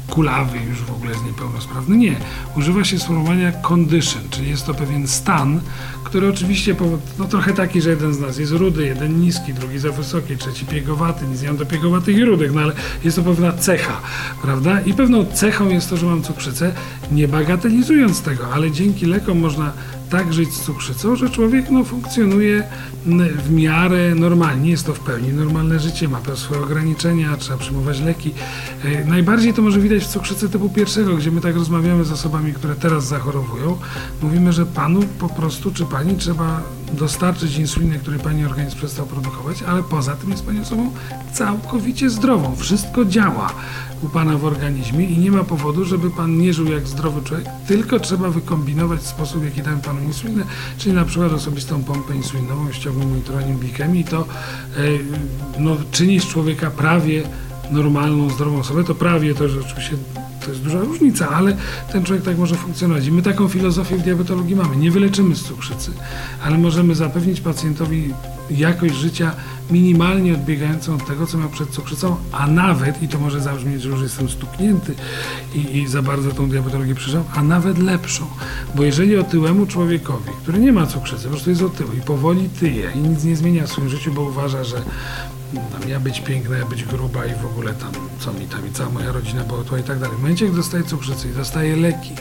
kulawy 0.10 0.58
już 0.70 0.78
w 0.82 0.92
ogóle 0.92 1.12
jest 1.12 1.26
niepełnosprawny. 1.26 1.98
Nie. 1.98 2.16
Używa 2.58 2.84
się 2.84 3.00
sformułowania 3.00 3.52
condition, 3.52 4.22
czyli 4.30 4.50
jest 4.50 4.66
to 4.66 4.74
pewien 4.74 5.08
stan, 5.08 5.62
który 6.04 6.30
oczywiście, 6.30 6.76
no 7.20 7.26
trochę 7.26 7.54
taki, 7.54 7.82
że 7.82 7.90
jeden 7.90 8.14
z 8.14 8.20
nas 8.20 8.38
jest 8.38 8.52
rudy, 8.52 8.86
jeden 8.86 9.20
niski, 9.20 9.54
drugi 9.54 9.80
za 9.80 9.92
wysoki, 9.92 10.38
trzeci 10.38 10.66
piegowaty, 10.66 11.26
nic 11.26 11.42
nie 11.42 11.48
mam 11.48 11.58
do 11.58 11.66
piegowatych 11.66 12.18
i 12.18 12.26
rudych, 12.26 12.54
no 12.54 12.62
ale 12.62 12.74
jest 13.04 13.16
to 13.16 13.24
pewna 13.24 13.54
cecha, 13.54 14.02
prawda? 14.42 14.82
I 14.82 14.94
pewną 14.94 15.26
cechą 15.26 15.70
jest 15.70 15.90
to, 15.90 15.98
że 15.98 16.06
mam 16.06 16.24
cukrzycę, 16.24 16.72
nie 17.12 17.28
bagatelizując 17.28 18.22
tego, 18.22 18.54
ale 18.54 18.72
dzięki 18.72 19.06
lekom 19.06 19.40
można 19.40 19.74
tak 20.16 20.34
żyć 20.34 20.54
z 20.54 20.62
cukrzycą, 20.62 21.16
że 21.16 21.30
człowiek 21.30 21.70
no, 21.70 21.84
funkcjonuje 21.84 22.64
w 23.46 23.52
miarę 23.52 24.16
normalnie, 24.16 24.70
jest 24.72 24.86
to 24.86 24.94
w 24.94 25.00
pełni 25.00 25.34
normalne 25.34 25.80
życie, 25.80 26.08
ma 26.08 26.18
pewne 26.18 26.36
swoje 26.36 26.62
ograniczenia, 26.62 27.38
trzeba 27.38 27.58
przyjmować 27.58 28.00
leki. 28.00 28.34
E, 28.84 29.06
Najbardziej 29.06 29.54
to 29.54 29.62
może 29.62 29.80
widać 29.80 30.04
w 30.04 30.08
cukrzycy 30.08 30.50
typu 30.50 30.70
pierwszego, 30.70 31.16
gdzie 31.16 31.32
my 31.32 31.42
tak 31.42 31.56
rozmawiamy 31.56 32.06
z 32.06 32.12
osobami, 32.12 32.54
które 32.54 32.76
teraz 32.76 33.08
zachorowują. 33.08 33.78
Mówimy, 34.22 34.54
że 34.54 34.66
panu 34.66 35.00
po 35.20 35.30
prostu, 35.30 35.72
czy 35.72 35.86
pani 35.86 36.16
trzeba 36.16 36.62
dostarczyć 36.96 37.58
insulinę, 37.58 38.00
której 38.00 38.20
pani 38.20 38.46
organizm 38.46 38.78
przestał 38.78 39.06
produkować, 39.06 39.64
ale 39.64 39.84
poza 39.84 40.16
tym 40.16 40.32
jest 40.32 40.46
pani 40.46 40.60
osobą 40.60 40.92
całkowicie 41.34 42.10
zdrową. 42.10 42.56
Wszystko 42.56 43.06
działa 43.06 43.54
u 44.02 44.10
pana 44.10 44.38
w 44.38 44.46
organizmie 44.46 45.06
i 45.06 45.18
nie 45.18 45.32
ma 45.32 45.44
powodu, 45.44 45.86
żeby 45.86 46.12
pan 46.12 46.38
nie 46.38 46.54
żył 46.54 46.66
jak 46.66 46.88
zdrowy 46.88 47.22
człowiek, 47.22 47.48
tylko 47.68 48.00
trzeba 48.00 48.30
wykombinować 48.30 49.04
sposób, 49.04 49.44
jaki 49.46 49.62
dałem 49.62 49.82
panu 49.82 50.04
insulinę, 50.04 50.44
czyli 50.78 50.96
na 50.96 51.06
przykład 51.06 51.32
osobistą 51.32 51.84
pompę 51.84 52.16
insulinową, 52.16 52.72
ściągłym 52.72 53.10
monitorowaniem 53.10 53.58
glikemii, 53.58 54.04
to 54.04 54.22
e, 54.22 54.82
no, 55.60 55.78
czyni 55.92 56.20
z 56.20 56.26
człowieka 56.26 56.72
prawie 56.72 57.24
normalną, 57.72 58.30
zdrową 58.30 58.60
osobę, 58.60 58.84
to 58.84 58.96
prawie 58.96 59.36
to, 59.36 59.50
że 59.50 59.60
oczywiście 59.60 59.98
to 60.46 60.52
jest 60.52 60.64
duża 60.64 60.80
różnica, 60.80 61.30
ale 61.30 61.58
ten 61.92 62.04
człowiek 62.04 62.26
tak 62.26 62.38
może 62.38 62.56
funkcjonować. 62.56 63.08
I 63.08 63.12
my 63.12 63.22
taką 63.22 63.48
filozofię 63.48 63.98
w 63.98 64.02
diabetologii 64.02 64.56
mamy. 64.56 64.76
Nie 64.76 64.92
wyleczymy 64.92 65.36
z 65.36 65.44
cukrzycy, 65.44 65.92
ale 66.44 66.58
możemy 66.58 66.96
zapewnić 66.96 67.42
pacjentowi 67.42 68.14
jakość 68.50 68.96
życia 68.96 69.32
minimalnie 69.72 70.34
odbiegającą 70.34 70.96
od 70.96 71.08
tego, 71.08 71.28
co 71.28 71.38
miał 71.38 71.50
przed 71.50 71.70
cukrzycą, 71.70 72.16
a 72.32 72.48
nawet, 72.48 73.04
i 73.04 73.08
to 73.08 73.20
może 73.20 73.42
zabrzmieć, 73.42 73.82
że 73.82 73.90
już 73.90 74.02
jestem 74.02 74.30
stuknięty 74.30 74.94
i, 75.56 75.78
i 75.78 75.88
za 75.88 76.02
bardzo 76.02 76.32
tą 76.32 76.50
diabetologię 76.50 76.96
przeżyłem, 76.96 77.26
a 77.36 77.44
nawet 77.44 77.78
lepszą. 77.78 78.26
Bo 78.76 78.84
jeżeli 78.84 79.18
otyłemu 79.18 79.66
człowiekowi, 79.66 80.32
który 80.44 80.60
nie 80.60 80.72
ma 80.72 80.88
cukrzycy, 80.88 81.24
po 81.24 81.30
prostu 81.30 81.50
jest 81.50 81.62
otyły 81.62 81.96
i 81.96 82.02
powoli 82.02 82.50
tyje 82.50 82.92
i 82.96 83.00
nic 83.00 83.24
nie 83.24 83.36
zmienia 83.36 83.68
w 83.68 83.70
swoim 83.70 83.90
życiu, 83.90 84.14
bo 84.14 84.22
uważa, 84.22 84.64
że 84.64 84.78
tam 85.56 85.90
ja 85.90 86.00
być 86.00 86.22
piękna, 86.22 86.58
ja 86.58 86.66
być 86.66 86.84
gruba 86.84 87.26
i 87.26 87.36
w 87.36 87.46
ogóle 87.46 87.74
tam, 87.74 87.92
co 88.20 88.34
mi 88.34 88.48
tam 88.48 88.68
i 88.68 88.72
cała 88.72 88.90
moja 88.90 89.12
rodzina 89.12 89.44
była 89.44 89.60
otyła 89.60 89.80
i 89.80 89.84
tak 89.84 90.00
dalej. 90.00 90.18
W 90.18 90.22
momencie, 90.22 90.46
jak 90.46 90.56
dostaje 90.56 90.84
cukrzycę 90.84 91.28
i 91.28 91.32
dostaje 91.32 91.76
leki, 91.76 92.12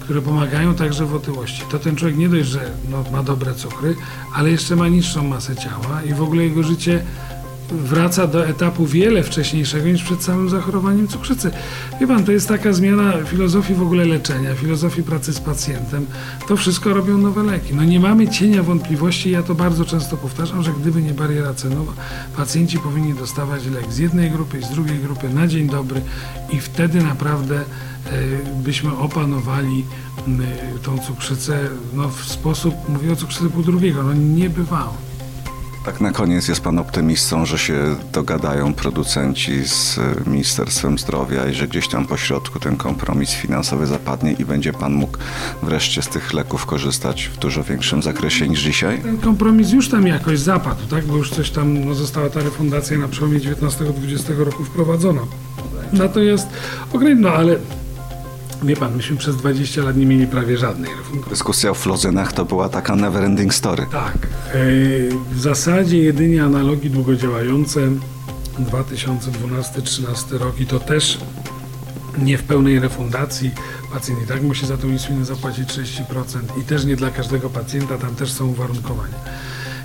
które 0.00 0.22
pomagają 0.22 0.74
także 0.74 1.06
w 1.06 1.14
otyłości, 1.14 1.62
to 1.70 1.78
ten 1.78 1.96
człowiek 1.96 2.16
nie 2.16 2.28
dość, 2.28 2.48
że 2.48 2.70
no, 2.90 3.04
ma 3.12 3.22
dobre 3.22 3.54
cukry, 3.54 3.96
ale 4.34 4.50
jeszcze 4.50 4.76
ma 4.76 4.88
niższą 4.88 5.24
masę 5.24 5.56
ciała 5.56 6.02
i 6.02 6.14
w 6.14 6.22
ogóle 6.22 6.42
jego 6.44 6.62
życie 6.62 7.04
wraca 7.70 8.26
do 8.26 8.46
etapu 8.46 8.86
wiele 8.86 9.22
wcześniejszego 9.22 9.86
niż 9.88 10.02
przed 10.02 10.22
samym 10.22 10.48
zachorowaniem 10.48 11.08
cukrzycy. 11.08 11.50
Wie 12.00 12.06
pan, 12.06 12.24
to 12.24 12.32
jest 12.32 12.48
taka 12.48 12.72
zmiana 12.72 13.12
filozofii 13.24 13.74
w 13.74 13.82
ogóle 13.82 14.04
leczenia, 14.04 14.54
filozofii 14.54 15.02
pracy 15.02 15.32
z 15.32 15.40
pacjentem. 15.40 16.06
To 16.48 16.56
wszystko 16.56 16.94
robią 16.94 17.18
nowe 17.18 17.42
leki. 17.42 17.74
No 17.74 17.84
nie 17.84 18.00
mamy 18.00 18.28
cienia 18.28 18.62
wątpliwości, 18.62 19.30
ja 19.30 19.42
to 19.42 19.54
bardzo 19.54 19.84
często 19.84 20.16
powtarzam, 20.16 20.62
że 20.62 20.72
gdyby 20.72 21.02
nie 21.02 21.14
bariera 21.14 21.54
cenowa, 21.54 21.92
pacjenci 22.36 22.78
powinni 22.78 23.14
dostawać 23.14 23.66
lek 23.66 23.92
z 23.92 23.98
jednej 23.98 24.30
grupy 24.30 24.58
i 24.58 24.62
z 24.62 24.70
drugiej 24.70 24.98
grupy 24.98 25.28
na 25.28 25.46
dzień 25.46 25.68
dobry 25.68 26.00
i 26.50 26.60
wtedy 26.60 27.02
naprawdę 27.02 27.56
e, 27.56 27.62
byśmy 28.62 28.96
opanowali 28.96 29.84
m, 30.26 30.42
tą 30.82 30.98
cukrzycę 30.98 31.68
no, 31.94 32.08
w 32.08 32.24
sposób, 32.24 32.74
mówię 32.88 33.12
o 33.12 33.16
cukrzycy 33.16 33.50
pół 33.50 33.62
drugiego, 33.62 34.02
no 34.02 34.14
nie 34.14 34.50
bywało. 34.50 35.05
Tak 35.86 36.00
na 36.00 36.12
koniec 36.12 36.48
jest 36.48 36.60
pan 36.60 36.78
optymistą, 36.78 37.46
że 37.46 37.58
się 37.58 37.96
dogadają 38.12 38.74
producenci 38.74 39.68
z 39.68 39.98
e, 39.98 40.30
Ministerstwem 40.30 40.98
Zdrowia 40.98 41.46
i 41.46 41.54
że 41.54 41.68
gdzieś 41.68 41.88
tam 41.88 42.06
po 42.06 42.16
środku 42.16 42.60
ten 42.60 42.76
kompromis 42.76 43.30
finansowy 43.30 43.86
zapadnie 43.86 44.32
i 44.32 44.44
będzie 44.44 44.72
pan 44.72 44.92
mógł 44.92 45.18
wreszcie 45.62 46.02
z 46.02 46.08
tych 46.08 46.32
leków 46.32 46.66
korzystać 46.66 47.30
w 47.34 47.38
dużo 47.38 47.64
większym 47.64 48.02
zakresie 48.02 48.48
niż 48.48 48.60
dzisiaj? 48.60 48.98
Ten 48.98 49.18
kompromis 49.18 49.72
już 49.72 49.88
tam 49.88 50.06
jakoś 50.06 50.38
zapadł, 50.38 50.86
tak? 50.90 51.04
Bo 51.04 51.16
już 51.16 51.30
coś 51.30 51.50
tam, 51.50 51.84
no, 51.84 51.94
została 51.94 52.30
ta 52.30 52.40
refundacja 52.40 52.98
na 52.98 53.08
przełomie 53.08 53.40
19-20 53.40 54.38
roku 54.38 54.64
wprowadzona. 54.64 55.22
Natomiast, 55.92 56.48
okej, 56.92 57.16
no 57.16 57.28
ale 57.28 57.56
wie 58.62 58.76
pan, 58.76 58.96
myśmy 58.96 59.16
przez 59.16 59.36
20 59.36 59.82
lat 59.82 59.96
nie 59.96 60.06
mieli 60.06 60.26
prawie 60.26 60.58
żadnej 60.58 60.90
refundacji. 60.90 61.30
Dyskusja 61.30 61.70
o 61.70 61.74
flozynach 61.74 62.32
to 62.32 62.44
była 62.44 62.68
taka 62.68 62.96
never-ending 62.96 63.52
story. 63.52 63.86
Tak. 63.92 64.14
e, 64.14 64.58
W 65.32 65.40
zasadzie 65.40 65.98
jedynie 65.98 66.44
analogi 66.44 66.90
długodziałające 66.90 67.80
2012-13 68.60 70.38
rok 70.38 70.60
i 70.60 70.66
to 70.66 70.80
też 70.80 71.18
nie 72.18 72.38
w 72.38 72.42
pełnej 72.42 72.80
refundacji. 72.80 73.50
Pacjent 73.92 74.22
i 74.22 74.26
tak 74.26 74.42
musi 74.42 74.66
za 74.66 74.76
tą 74.76 74.88
insulinę 74.88 75.24
zapłacić 75.24 75.68
30% 75.68 75.82
i 76.60 76.64
też 76.64 76.84
nie 76.84 76.96
dla 76.96 77.10
każdego 77.10 77.50
pacjenta, 77.50 77.98
tam 77.98 78.14
też 78.14 78.32
są 78.32 78.46
uwarunkowania. 78.46 79.14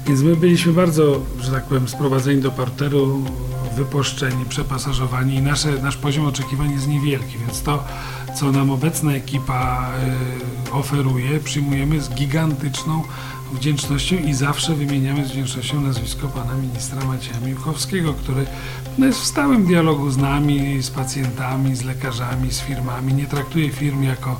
Więc 0.08 0.22
my 0.22 0.36
byliśmy 0.36 0.74
bardzo, 0.74 1.22
że 1.42 1.52
tak 1.52 1.64
powiem, 1.66 1.88
sprowadzeni 1.88 2.42
do 2.42 2.52
parteru, 2.52 3.24
wypuszczeni, 3.78 4.46
przepasażowani 4.50 5.36
i 5.36 5.42
nasze, 5.42 5.72
nasz 5.72 5.98
poziom 5.98 6.26
oczekiwań 6.26 6.72
jest 6.72 6.88
niewielki, 6.88 7.38
więc 7.38 7.62
to, 7.62 7.84
co 8.36 8.52
nam 8.52 8.72
obecna 8.72 9.14
ekipa 9.14 9.90
y, 10.68 10.72
oferuje, 10.72 11.40
przyjmujemy 11.40 12.02
z 12.02 12.10
gigantyczną 12.10 13.04
wdzięcznością 13.54 14.16
i 14.16 14.34
zawsze 14.34 14.76
wymieniamy 14.76 15.26
z 15.26 15.32
wdzięcznością 15.32 15.82
nazwisko 15.82 16.28
pana 16.28 16.54
ministra 16.56 17.06
Macieja 17.06 17.40
Miłkowskiego, 17.40 18.14
który 18.14 18.46
no, 18.98 19.06
jest 19.06 19.20
w 19.20 19.26
stałym 19.26 19.66
dialogu 19.66 20.10
z 20.10 20.18
nami, 20.18 20.82
z 20.84 20.90
pacjentami, 20.90 21.76
z 21.76 21.84
lekarzami, 21.84 22.52
z 22.52 22.60
firmami. 22.60 23.14
Nie 23.14 23.26
traktuje 23.26 23.70
firm 23.70 24.04
jako 24.04 24.40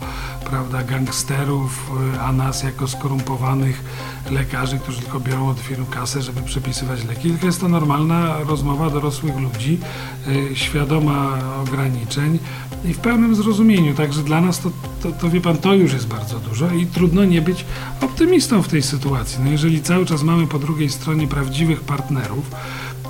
prawda, 0.50 0.84
gangsterów, 0.84 1.92
y, 2.16 2.20
a 2.22 2.32
nas 2.32 2.64
jako 2.64 2.88
skorumpowanych 2.88 3.84
lekarzy, 4.32 4.80
którzy 4.80 5.02
tylko 5.02 5.20
biorą 5.20 5.50
od 5.50 5.60
firm 5.60 5.86
kasę, 5.86 6.22
żeby 6.22 6.42
przepisywać 6.42 7.06
leki. 7.06 7.30
Tylko 7.30 7.46
jest 7.46 7.62
to 7.62 7.68
normalna 7.68 8.40
rozmowa 8.40 8.90
dorosłych 8.90 9.38
ludzi, 9.38 9.80
y, 10.28 10.56
świadoma 10.56 11.38
ograniczeń 11.62 12.40
i 12.86 12.94
w 12.94 12.98
pełnym 12.98 13.36
zrozumieniu. 13.36 13.94
Także 13.94 14.24
dla 14.24 14.42
nas 14.42 14.60
to, 14.60 14.72
to, 15.04 15.12
to 15.12 15.30
wie 15.30 15.42
pan, 15.42 15.58
to 15.58 15.74
już 15.74 15.94
jest 15.94 16.08
bardzo 16.08 16.40
dużo 16.40 16.72
i 16.72 16.86
trudno 16.86 17.26
nie 17.26 17.42
być 17.42 17.66
optymistą 18.02 18.62
w 18.62 18.68
tej 18.68 18.82
sytuacji. 18.82 19.01
No 19.44 19.52
jeżeli 19.52 19.82
cały 19.82 20.06
czas 20.06 20.24
mamy 20.24 20.48
po 20.48 20.60
drugiej 20.60 20.90
stronie 20.90 21.28
prawdziwych 21.28 21.82
partnerów, 21.82 22.52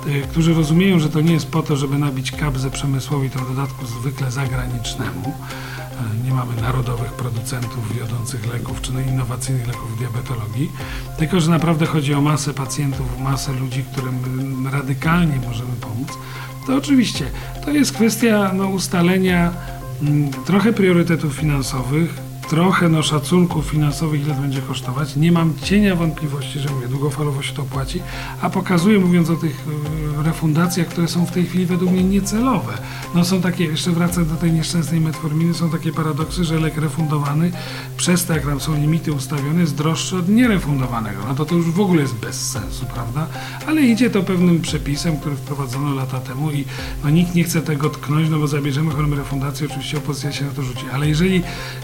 y, 0.06 0.22
którzy 0.30 0.54
rozumieją, 0.54 0.98
że 0.98 1.08
to 1.08 1.20
nie 1.20 1.32
jest 1.32 1.46
po 1.46 1.62
to, 1.62 1.76
żeby 1.76 1.98
nabić 1.98 2.30
kabzę 2.30 2.70
przemysłowi, 2.70 3.30
to 3.30 3.38
w 3.38 3.48
dodatku 3.48 3.86
zwykle 3.86 4.30
zagranicznemu. 4.30 5.28
Y, 5.28 6.24
Nie 6.24 6.34
mamy 6.34 6.62
narodowych 6.62 7.12
producentów 7.12 7.98
wiodących 7.98 8.52
leków 8.52 8.80
czy 8.80 8.92
no 8.92 9.00
innowacyjnych 9.00 9.66
leków 9.66 9.96
w 9.96 9.98
diabetologii, 9.98 10.70
tylko 11.18 11.40
że 11.40 11.50
naprawdę 11.50 11.86
chodzi 11.86 12.14
o 12.14 12.20
masę 12.20 12.54
pacjentów, 12.54 13.20
masę 13.20 13.52
ludzi, 13.52 13.84
którym 13.92 14.68
radykalnie 14.72 15.40
możemy 15.48 15.72
pomóc. 15.80 16.08
To 16.66 16.76
oczywiście 16.76 17.24
to 17.64 17.70
jest 17.70 17.92
kwestia 17.92 18.50
no, 18.54 18.68
ustalenia 18.68 19.52
mm, 20.02 20.30
trochę 20.30 20.72
priorytetów 20.72 21.34
finansowych, 21.34 22.31
trochę 22.52 22.88
no, 22.88 23.02
szacunków 23.02 23.66
finansowych, 23.66 24.20
ile 24.20 24.34
to 24.34 24.40
będzie 24.40 24.60
kosztować. 24.60 25.16
Nie 25.16 25.32
mam 25.32 25.54
cienia 25.62 25.96
wątpliwości, 25.96 26.60
że 26.60 26.70
mówię, 26.70 26.88
długofalowo 26.88 27.42
się 27.42 27.54
to 27.54 27.62
opłaci, 27.62 28.00
a 28.42 28.50
pokazuję, 28.50 28.98
mówiąc 28.98 29.30
o 29.30 29.36
tych 29.36 29.66
y, 30.20 30.22
refundacjach, 30.22 30.86
które 30.86 31.08
są 31.08 31.26
w 31.26 31.30
tej 31.30 31.46
chwili 31.46 31.66
według 31.66 31.92
mnie 31.92 32.04
niecelowe. 32.04 32.72
No 33.14 33.24
są 33.24 33.40
takie, 33.40 33.64
jeszcze 33.64 33.90
wracam 33.90 34.26
do 34.26 34.34
tej 34.34 34.52
nieszczęsnej 34.52 35.00
metforminy, 35.00 35.54
są 35.54 35.70
takie 35.70 35.92
paradoksy, 35.92 36.44
że 36.44 36.60
lek 36.60 36.76
refundowany 36.76 37.52
przez 37.96 38.26
to, 38.26 38.32
jak 38.32 38.46
tam 38.46 38.60
są 38.60 38.74
limity 38.74 39.12
ustawione, 39.12 39.60
jest 39.60 39.74
droższy 39.74 40.16
od 40.16 40.28
nierefundowanego. 40.28 41.20
No 41.28 41.34
to 41.34 41.44
to 41.44 41.54
już 41.54 41.70
w 41.70 41.80
ogóle 41.80 42.02
jest 42.02 42.14
bez 42.14 42.50
sensu, 42.50 42.86
prawda? 42.94 43.26
Ale 43.66 43.82
idzie 43.82 44.10
to 44.10 44.22
pewnym 44.22 44.60
przepisem, 44.60 45.16
który 45.16 45.36
wprowadzono 45.36 45.94
lata 45.94 46.20
temu 46.20 46.50
i 46.50 46.64
no, 47.04 47.10
nikt 47.10 47.34
nie 47.34 47.44
chce 47.44 47.62
tego 47.62 47.90
tknąć, 47.90 48.28
no 48.30 48.38
bo 48.38 48.46
zabierzemy 48.46 48.90
chorym 48.90 49.14
refundację, 49.14 49.66
oczywiście 49.66 49.98
opozycja 49.98 50.32
się 50.32 50.44
na 50.44 50.52
to 50.52 50.62
rzuci. 50.62 50.84
Ale 50.92 51.08
jeżeli, 51.08 51.42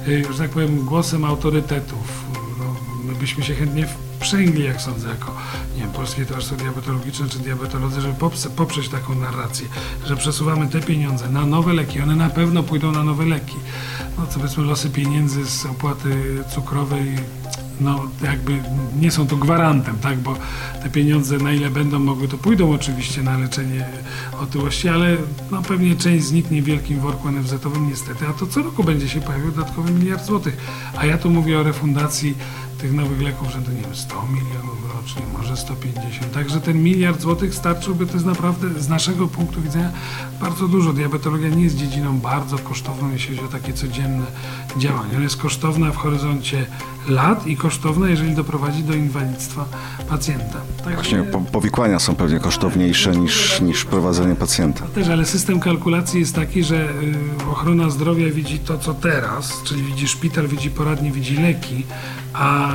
y, 0.09 0.25
że 0.33 0.39
tak 0.39 0.51
powiem, 0.51 0.58
głosem 0.67 1.25
autorytetów, 1.25 2.25
no, 2.59 2.65
my 3.05 3.15
byśmy 3.15 3.45
się 3.45 3.55
chętnie 3.55 3.87
wprzęgli, 3.87 4.65
jak 4.65 4.81
sądzę, 4.81 5.09
jako 5.09 5.35
nie 5.77 5.83
wiem, 5.83 5.93
Polskie 5.93 6.27
Towarzystwo 6.27 6.57
Diabetologiczne 6.57 7.29
czy 7.29 7.39
diabetolodzy, 7.39 8.01
żeby 8.01 8.15
poprze- 8.15 8.51
poprzeć 8.51 8.89
taką 8.89 9.15
narrację, 9.15 9.69
że 10.07 10.17
przesuwamy 10.17 10.69
te 10.69 10.81
pieniądze 10.81 11.29
na 11.29 11.47
nowe 11.47 11.73
leki, 11.73 12.01
one 12.01 12.17
na 12.17 12.31
pewno 12.31 12.63
pójdą 12.63 12.93
na 12.93 13.05
nowe 13.05 13.25
leki. 13.25 13.57
No 14.19 14.27
co 14.27 14.39
powiedzmy 14.41 14.65
losy 14.65 14.91
pieniędzy 14.91 15.47
z 15.47 15.67
opłaty 15.67 16.45
cukrowej 16.55 17.17
no 17.81 18.01
jakby 18.23 18.63
nie 19.01 19.11
są 19.11 19.27
tu 19.27 19.37
gwarantem, 19.37 19.99
tak, 19.99 20.19
bo 20.19 20.37
te 20.83 20.91
pieniądze 20.91 21.39
na 21.39 21.53
ile 21.53 21.71
będą 21.71 21.99
mogły, 21.99 22.29
to 22.29 22.39
pójdą 22.39 22.73
oczywiście 22.73 23.23
na 23.23 23.39
leczenie 23.39 23.87
otyłości, 24.41 24.89
ale 24.89 25.17
no 25.51 25.63
pewnie 25.63 25.97
część 25.97 26.25
zniknie 26.25 26.63
w 26.63 26.65
wielkim 26.65 27.01
worku 27.01 27.29
NFZ-owym 27.29 27.89
niestety, 27.89 28.27
a 28.29 28.33
to 28.33 28.47
co 28.47 28.63
roku 28.63 28.85
będzie 28.85 29.09
się 29.09 29.21
pojawiał 29.21 29.51
dodatkowy 29.51 29.93
miliard 29.93 30.27
złotych, 30.27 30.57
a 30.97 31.07
ja 31.07 31.19
tu 31.19 31.31
mówię 31.31 31.59
o 31.59 31.63
refundacji 31.63 32.35
tych 32.79 32.93
nowych 32.93 33.21
leków, 33.23 33.49
że 33.53 33.59
to 33.63 33.71
nie 33.73 33.81
wiem, 33.81 33.95
100 33.95 34.15
milionów 34.27 34.95
rocznie, 34.97 35.23
może 35.39 35.57
150, 35.57 36.33
także 36.33 36.61
ten 36.61 36.83
miliard 36.83 37.21
złotych 37.21 37.55
starczyłby, 37.55 38.07
to 38.07 38.13
jest 38.13 38.27
naprawdę 38.27 38.81
z 38.81 38.89
naszego 38.89 39.29
punktu 39.29 39.63
widzenia 39.63 39.91
bardzo 40.41 40.69
dużo. 40.69 40.93
Diabetologia 40.93 41.49
nie 41.49 41.65
jest 41.65 41.77
dziedziną 41.77 42.19
bardzo 42.19 42.59
kosztowną, 42.59 43.11
jeśli 43.13 43.37
chodzi 43.37 43.49
o 43.49 43.53
takie 43.53 43.73
codzienne 43.73 44.27
działania. 44.77 45.11
Ona 45.15 45.23
jest 45.23 45.37
kosztowna 45.37 45.91
w 45.93 45.97
horyzoncie 45.97 46.67
lat 47.09 47.47
i 47.47 47.57
kosztowna, 47.57 48.09
jeżeli 48.09 48.35
doprowadzi 48.35 48.83
do 48.83 48.95
inwalidztwa 48.95 49.65
pacjenta. 50.09 50.61
Także- 50.77 50.95
Właśnie 50.95 51.23
po, 51.23 51.41
powikłania 51.41 51.99
są 51.99 52.15
pewnie 52.15 52.41
kosztowniejsze 52.41 53.11
niż, 53.17 53.61
niż 53.61 53.85
prowadzenie 53.85 54.35
pacjenta. 54.35 54.87
Też, 54.87 55.09
ale 55.09 55.25
system 55.27 55.61
kalkulacji 55.61 56.21
jest 56.21 56.35
taki, 56.35 56.65
że 56.65 56.89
y, 56.89 57.51
ochrona 57.51 57.91
zdrowia 57.91 58.31
widzi 58.31 58.59
to, 58.59 58.79
co 58.79 58.95
teraz, 58.95 59.63
czyli 59.65 59.83
widzi 59.83 60.09
szpital, 60.09 60.49
widzi 60.49 60.71
poradnie, 60.71 61.13
widzi 61.13 61.37
leki, 61.37 61.87
a 62.35 62.68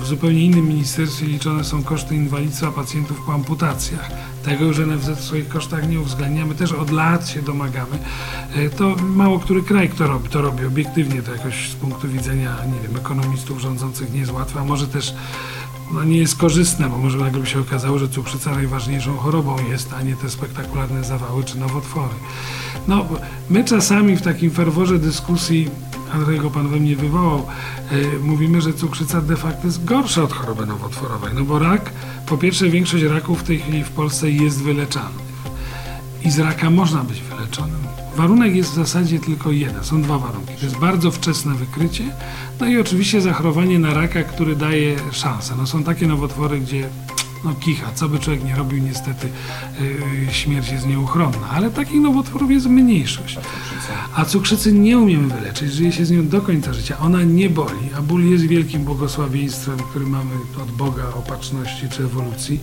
w 0.00 0.06
zupełnie 0.06 0.44
innym 0.44 0.68
ministerstwie 0.68 1.26
liczone 1.26 1.64
są 1.64 1.82
koszty 1.82 2.14
inwalidztwa 2.14 2.72
pacjentów 2.72 3.20
po 3.26 3.34
amputacjach. 3.34 4.10
Tego 4.44 4.64
już 4.64 4.78
NFZ 4.78 5.08
w 5.08 5.24
swoich 5.24 5.48
kosztach 5.48 5.88
nie 5.88 6.00
uwzględnia. 6.00 6.46
My 6.46 6.54
też 6.54 6.72
od 6.72 6.90
lat 6.90 7.28
się 7.28 7.42
domagamy. 7.42 7.98
Y, 8.56 8.70
To 8.70 8.96
mało 8.96 9.38
który 9.38 9.62
kraj 9.62 9.88
kto 9.88 10.06
robi, 10.06 10.28
to 10.28 10.42
robi 10.42 10.66
obiektywnie, 10.66 11.22
to 11.22 11.32
jakoś 11.32 11.70
z 11.70 11.74
punktu 11.74 12.08
widzenia, 12.08 12.56
nie 12.66 12.88
wiem, 12.88 12.96
ekonomistów 12.96 13.60
rządzących 13.60 14.12
nie 14.12 14.20
jest 14.20 14.32
łatwe, 14.32 14.60
a 14.60 14.64
może 14.64 14.88
też 14.88 15.14
no 15.92 16.04
nie 16.04 16.18
jest 16.18 16.36
korzystne, 16.36 16.88
bo 16.88 16.98
może 16.98 17.18
nagle 17.18 17.40
by 17.40 17.46
się 17.46 17.60
okazało, 17.60 17.98
że 17.98 18.08
cukrzyca 18.08 18.54
najważniejszą 18.54 19.16
chorobą 19.16 19.56
jest, 19.70 19.92
a 19.92 20.02
nie 20.02 20.16
te 20.16 20.30
spektakularne 20.30 21.04
zawały 21.04 21.44
czy 21.44 21.58
nowotwory. 21.58 22.14
No, 22.88 23.06
my 23.50 23.64
czasami 23.64 24.16
w 24.16 24.22
takim 24.22 24.50
ferworze 24.50 24.98
dyskusji, 24.98 25.70
a 26.12 26.18
którego 26.18 26.50
pan 26.50 26.68
we 26.68 26.76
mnie 26.76 26.96
wywołał, 26.96 27.46
yy, 27.90 28.18
mówimy, 28.22 28.60
że 28.60 28.72
cukrzyca 28.72 29.20
de 29.20 29.36
facto 29.36 29.66
jest 29.66 29.84
gorsza 29.84 30.22
od 30.22 30.32
choroby 30.32 30.66
nowotworowej, 30.66 31.30
no 31.34 31.44
bo 31.44 31.58
rak, 31.58 31.92
po 32.26 32.38
pierwsze 32.38 32.68
większość 32.68 33.04
raków 33.04 33.40
w 33.40 33.44
tej 33.44 33.58
chwili 33.58 33.84
w 33.84 33.90
Polsce 33.90 34.30
jest 34.30 34.62
wyleczalnych 34.62 35.26
i 36.24 36.30
z 36.30 36.38
raka 36.38 36.70
można 36.70 37.04
być 37.04 37.22
wyleczonym. 37.22 37.80
Warunek 38.16 38.54
jest 38.54 38.70
w 38.70 38.74
zasadzie 38.74 39.20
tylko 39.20 39.50
jeden, 39.50 39.84
są 39.84 40.02
dwa 40.02 40.18
warunki. 40.18 40.54
To 40.54 40.64
jest 40.64 40.78
bardzo 40.78 41.10
wczesne 41.10 41.54
wykrycie, 41.54 42.04
no 42.60 42.66
i 42.66 42.78
oczywiście 42.78 43.20
zachorowanie 43.20 43.78
na 43.78 43.94
raka, 43.94 44.22
który 44.22 44.56
daje 44.56 44.96
szansę. 45.12 45.54
No 45.58 45.66
są 45.66 45.84
takie 45.84 46.06
nowotwory, 46.06 46.60
gdzie 46.60 46.88
no 47.46 47.54
kicha, 47.54 47.92
co 47.94 48.08
by 48.08 48.18
człowiek 48.18 48.44
nie 48.44 48.56
robił, 48.56 48.82
niestety 48.82 49.28
yy, 50.26 50.34
śmierć 50.34 50.70
jest 50.70 50.86
nieuchronna, 50.86 51.50
ale 51.50 51.70
takich 51.70 52.00
nowotworów 52.00 52.50
jest 52.50 52.66
mniejszość. 52.66 53.38
A 54.14 54.24
cukrzycy 54.24 54.72
nie 54.72 54.98
umiemy 54.98 55.34
wyleczyć, 55.34 55.72
żyje 55.72 55.92
się 55.92 56.06
z 56.06 56.10
nią 56.10 56.28
do 56.28 56.40
końca 56.40 56.72
życia. 56.72 56.98
Ona 56.98 57.22
nie 57.22 57.50
boli, 57.50 57.90
a 57.98 58.02
ból 58.02 58.24
jest 58.24 58.46
wielkim 58.46 58.84
błogosławieństwem, 58.84 59.78
który 59.90 60.06
mamy 60.06 60.34
od 60.62 60.70
Boga, 60.70 61.04
opatrzności 61.14 61.88
czy 61.88 62.02
ewolucji, 62.02 62.60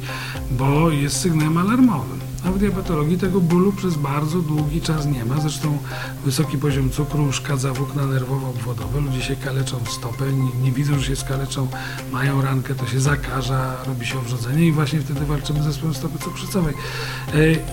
bo 0.51 0.91
jest 0.91 1.17
sygnałem 1.17 1.57
alarmowym. 1.57 2.32
W 2.43 2.59
diabetologii 2.59 3.17
tego 3.17 3.41
bólu 3.41 3.71
przez 3.71 3.95
bardzo 3.95 4.39
długi 4.39 4.81
czas 4.81 5.05
nie 5.05 5.25
ma. 5.25 5.41
Zresztą 5.41 5.77
wysoki 6.25 6.57
poziom 6.57 6.89
cukru 6.89 7.23
uszkadza 7.23 7.73
włókna 7.73 8.03
nerwowo-obwodowe. 8.03 9.01
Ludzie 9.01 9.21
się 9.21 9.35
kaleczą 9.35 9.79
w 9.83 9.89
stopę, 9.89 10.33
nie, 10.33 10.63
nie 10.63 10.71
widzą, 10.71 10.99
że 10.99 11.05
się 11.05 11.15
skaleczą, 11.15 11.67
mają 12.11 12.41
rankę, 12.41 12.75
to 12.75 12.87
się 12.87 12.99
zakaża, 12.99 13.75
robi 13.87 14.05
się 14.05 14.19
owrzodzenie 14.19 14.65
i 14.67 14.71
właśnie 14.71 14.99
wtedy 15.01 15.25
walczymy 15.25 15.63
ze 15.63 15.71
zespołem 15.71 15.95
stopy 15.95 16.19
cukrzycowej. 16.19 16.73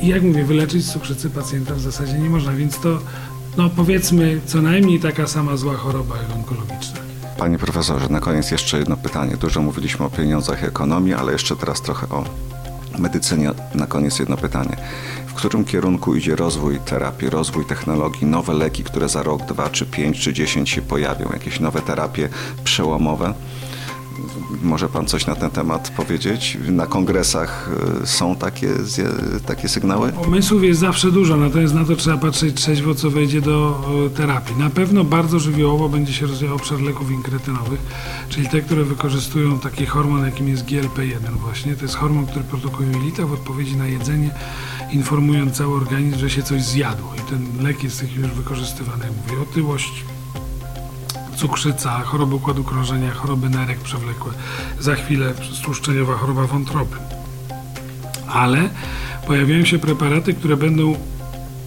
I 0.03 0.07
jak 0.07 0.23
mówię, 0.23 0.45
wyleczyć 0.45 0.87
z 0.87 0.93
cukrzycy 0.93 1.31
pacjenta 1.31 1.75
w 1.75 1.81
zasadzie 1.81 2.19
nie 2.19 2.31
można, 2.31 2.53
więc 2.53 2.81
to 2.81 2.99
no 3.57 3.71
powiedzmy 3.77 4.41
co 4.47 4.63
najmniej 4.63 5.01
taka 5.01 5.27
sama 5.27 5.57
zła 5.57 5.77
choroba 5.77 6.17
jak 6.17 6.37
onkologiczna. 6.37 7.01
Panie 7.39 7.59
profesorze, 7.59 8.09
na 8.09 8.21
koniec 8.21 8.51
jeszcze 8.51 8.79
jedno 8.79 8.97
pytanie. 8.97 9.37
Dużo 9.37 9.63
mówiliśmy 9.63 10.07
o 10.07 10.11
pieniądzach 10.11 10.63
i 10.63 10.67
ekonomii, 10.67 11.15
ale 11.15 11.33
jeszcze 11.33 11.57
teraz 11.57 11.83
trochę 11.83 12.09
o 12.09 12.25
medycynie. 12.99 13.51
Na 13.75 13.87
koniec 13.87 14.19
jedno 14.19 14.37
pytanie. 14.37 14.77
W 15.27 15.35
którym 15.35 15.65
kierunku 15.65 16.15
idzie 16.15 16.37
rozwój 16.37 16.79
terapii, 16.79 17.31
rozwój 17.31 17.65
technologii, 17.65 18.27
nowe 18.27 18.55
leki, 18.55 18.85
które 18.85 19.09
za 19.09 19.23
rok, 19.23 19.47
dwa, 19.47 19.71
czy 19.71 19.87
pięć, 19.87 20.21
czy 20.21 20.33
dziesięć 20.33 20.71
się 20.71 20.83
pojawią, 20.83 21.29
jakieś 21.33 21.61
nowe 21.61 21.81
terapie 21.83 22.29
przełomowe? 22.65 23.35
Może 24.63 24.89
pan 24.89 25.07
coś 25.07 25.27
na 25.27 25.35
ten 25.35 25.51
temat 25.51 25.93
powiedzieć? 25.97 26.59
Na 26.69 26.87
kongresach 26.87 27.71
y, 28.03 28.07
są 28.07 28.37
takie, 28.37 28.69
takie 29.47 29.69
sygnały? 29.69 30.13
Pomysłów 30.13 30.65
jest 30.65 30.81
zawsze 30.81 31.11
dużo, 31.13 31.37
natomiast 31.37 31.75
na 31.75 31.85
to 31.85 31.97
trzeba 31.97 32.17
patrzeć 32.17 32.55
trzeźwo, 32.55 32.95
co 32.95 33.11
wejdzie 33.11 33.41
do 33.41 33.85
terapii. 34.17 34.57
Na 34.57 34.71
pewno 34.71 35.05
bardzo 35.05 35.39
żywiołowo 35.39 35.89
będzie 35.89 36.13
się 36.13 36.27
rozwijał 36.27 36.57
obszar 36.57 36.81
leków 36.81 37.11
inkretynowych, 37.11 37.81
czyli 38.29 38.49
te, 38.49 38.61
które 38.61 38.85
wykorzystują 38.85 39.59
taki 39.59 39.87
hormon, 39.87 40.25
jakim 40.25 40.49
jest 40.49 40.65
GLP-1 40.65 41.31
właśnie. 41.41 41.77
To 41.77 41.83
jest 41.83 41.95
hormon, 41.95 42.27
który 42.27 42.45
produkują 42.45 42.91
jelita 42.91 43.27
w 43.27 43.33
odpowiedzi 43.33 43.77
na 43.77 43.87
jedzenie, 43.87 44.31
informując 44.93 45.57
cały 45.57 45.77
organizm, 45.77 46.19
że 46.19 46.31
się 46.31 46.43
coś 46.43 46.63
zjadło. 46.63 47.13
I 47.19 47.31
ten 47.31 47.65
lek 47.65 47.85
jest 47.85 48.01
chwili 48.01 48.23
już 48.23 48.31
wykorzystywany, 48.31 49.05
mówię, 49.17 49.43
otyłość, 49.43 50.05
cukrzyca, 51.41 52.01
choroby 52.01 52.35
układu 52.35 52.65
krążenia, 52.65 53.15
choroby 53.15 53.49
nerek 53.49 53.79
przewlekłe, 53.79 54.33
za 54.81 54.95
chwilę 54.95 55.35
stłuszczeniowa 55.53 56.17
choroba 56.17 56.47
wątroby. 56.47 56.97
Ale 58.29 58.71
pojawiają 59.27 59.65
się 59.65 59.79
preparaty, 59.79 60.35
które 60.35 60.57
będą 60.57 60.95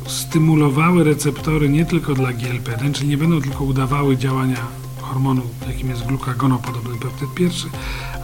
stymulowały 0.07 1.03
receptory 1.03 1.69
nie 1.69 1.85
tylko 1.85 2.13
dla 2.13 2.29
GLP-1, 2.29 2.91
czyli 2.93 3.09
nie 3.09 3.17
będą 3.17 3.41
tylko 3.41 3.63
udawały 3.63 4.17
działania 4.17 4.57
hormonu, 5.01 5.41
jakim 5.67 5.89
jest 5.89 6.05
glukagonopodobny 6.05 6.99
peptyd 6.99 7.33
pierwszy, 7.35 7.67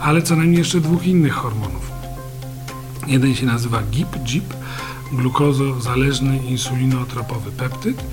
ale 0.00 0.22
co 0.22 0.36
najmniej 0.36 0.58
jeszcze 0.58 0.80
dwóch 0.80 1.06
innych 1.06 1.32
hormonów. 1.32 1.90
Jeden 3.06 3.34
się 3.34 3.46
nazywa 3.46 3.82
GIP, 3.82 4.18
GIP, 4.24 4.54
glukozozależny 5.12 6.38
insulinotropowy 6.38 7.50
peptyd 7.50 8.04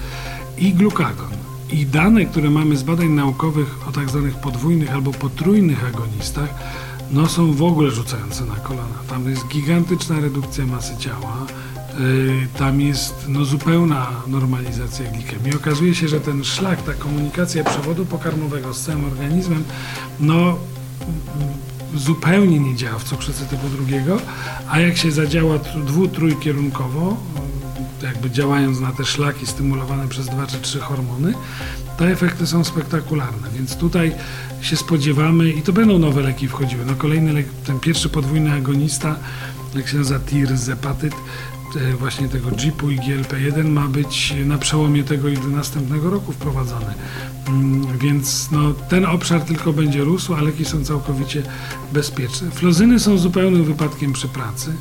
i 0.58 0.74
glukagon. 0.74 1.37
I 1.72 1.86
dane, 1.86 2.26
które 2.26 2.50
mamy 2.50 2.78
z 2.78 2.84
badań 2.84 3.10
naukowych 3.10 3.88
o 3.88 3.92
tak 3.92 4.10
zwanych 4.10 4.36
podwójnych 4.36 4.94
albo 4.94 5.12
potrójnych 5.12 5.86
agonistach, 5.86 6.50
no 7.12 7.28
są 7.28 7.54
w 7.54 7.64
ogóle 7.64 7.92
rzucające 7.92 8.46
na 8.46 8.56
kolana. 8.56 8.98
Tam 9.10 9.30
jest 9.30 9.48
gigantyczna 9.48 10.20
redukcja 10.20 10.66
masy 10.66 10.98
ciała, 10.98 11.46
yy, 12.00 12.48
tam 12.58 12.82
jest 12.82 13.26
no, 13.28 13.46
zupełna 13.46 14.12
normalizacja 14.28 15.12
glikemii. 15.12 15.56
Okazuje 15.56 15.96
się, 15.96 16.08
że 16.08 16.20
ten 16.20 16.44
szlak, 16.44 16.82
ta 16.82 16.94
komunikacja 16.94 17.64
przewodu 17.64 18.06
pokarmowego 18.06 18.74
z 18.74 18.82
całym 18.82 19.06
organizmem, 19.06 19.64
no 20.20 20.58
zupełnie 21.96 22.60
nie 22.60 22.76
działa 22.76 23.00
w 23.00 23.04
cukrzycy 23.04 23.46
typu 23.46 23.70
drugiego, 23.70 24.18
a 24.70 24.80
jak 24.80 24.98
się 24.98 25.12
zadziała 25.12 25.58
dwu, 25.86 26.08
trójkierunkowo, 26.08 27.18
jakby 28.04 28.32
działając 28.32 28.80
na 28.80 28.92
te 28.92 29.06
szlaki 29.06 29.48
stymulowane 29.48 30.08
przez 30.08 30.26
dwa 30.26 30.48
czy 30.48 30.60
trzy 30.60 30.80
hormony, 30.80 31.34
te 31.98 32.08
efekty 32.08 32.48
są 32.48 32.64
spektakularne, 32.64 33.48
więc 33.54 33.76
tutaj 33.76 34.16
się 34.62 34.78
spodziewamy 34.78 35.50
i 35.50 35.62
to 35.62 35.74
będą 35.74 36.00
nowe 36.00 36.22
leki 36.22 36.48
wchodziły. 36.48 36.86
No 36.86 36.96
kolejny 36.96 37.34
lek, 37.34 37.46
ten 37.66 37.80
pierwszy 37.80 38.10
podwójny 38.10 38.54
agonista, 38.54 39.16
jak 39.76 39.88
się 39.88 39.98
nazywa 39.98 40.20
tirzepatyd, 40.20 41.14
właśnie 42.00 42.30
tego 42.30 42.52
GIP-u 42.52 42.90
i 42.90 42.98
GLP-1 43.00 43.70
ma 43.70 43.88
być 43.88 44.34
na 44.46 44.58
przełomie 44.58 45.04
tego 45.04 45.30
i 45.30 45.38
do 45.38 45.48
następnego 45.48 46.10
roku 46.10 46.32
wprowadzony. 46.32 46.94
Mm, 47.48 47.98
więc 47.98 48.52
no, 48.52 48.74
ten 48.74 49.06
obszar 49.06 49.42
tylko 49.42 49.74
będzie 49.74 50.04
rósł, 50.04 50.34
a 50.34 50.42
leki 50.42 50.66
są 50.66 50.84
całkowicie 50.84 51.44
bezpieczne. 51.94 52.52
Flozyny 52.52 53.00
są 53.00 53.18
zupełnym 53.18 53.64
wypadkiem 53.64 54.14
przy 54.14 54.28
pracy. 54.28 54.74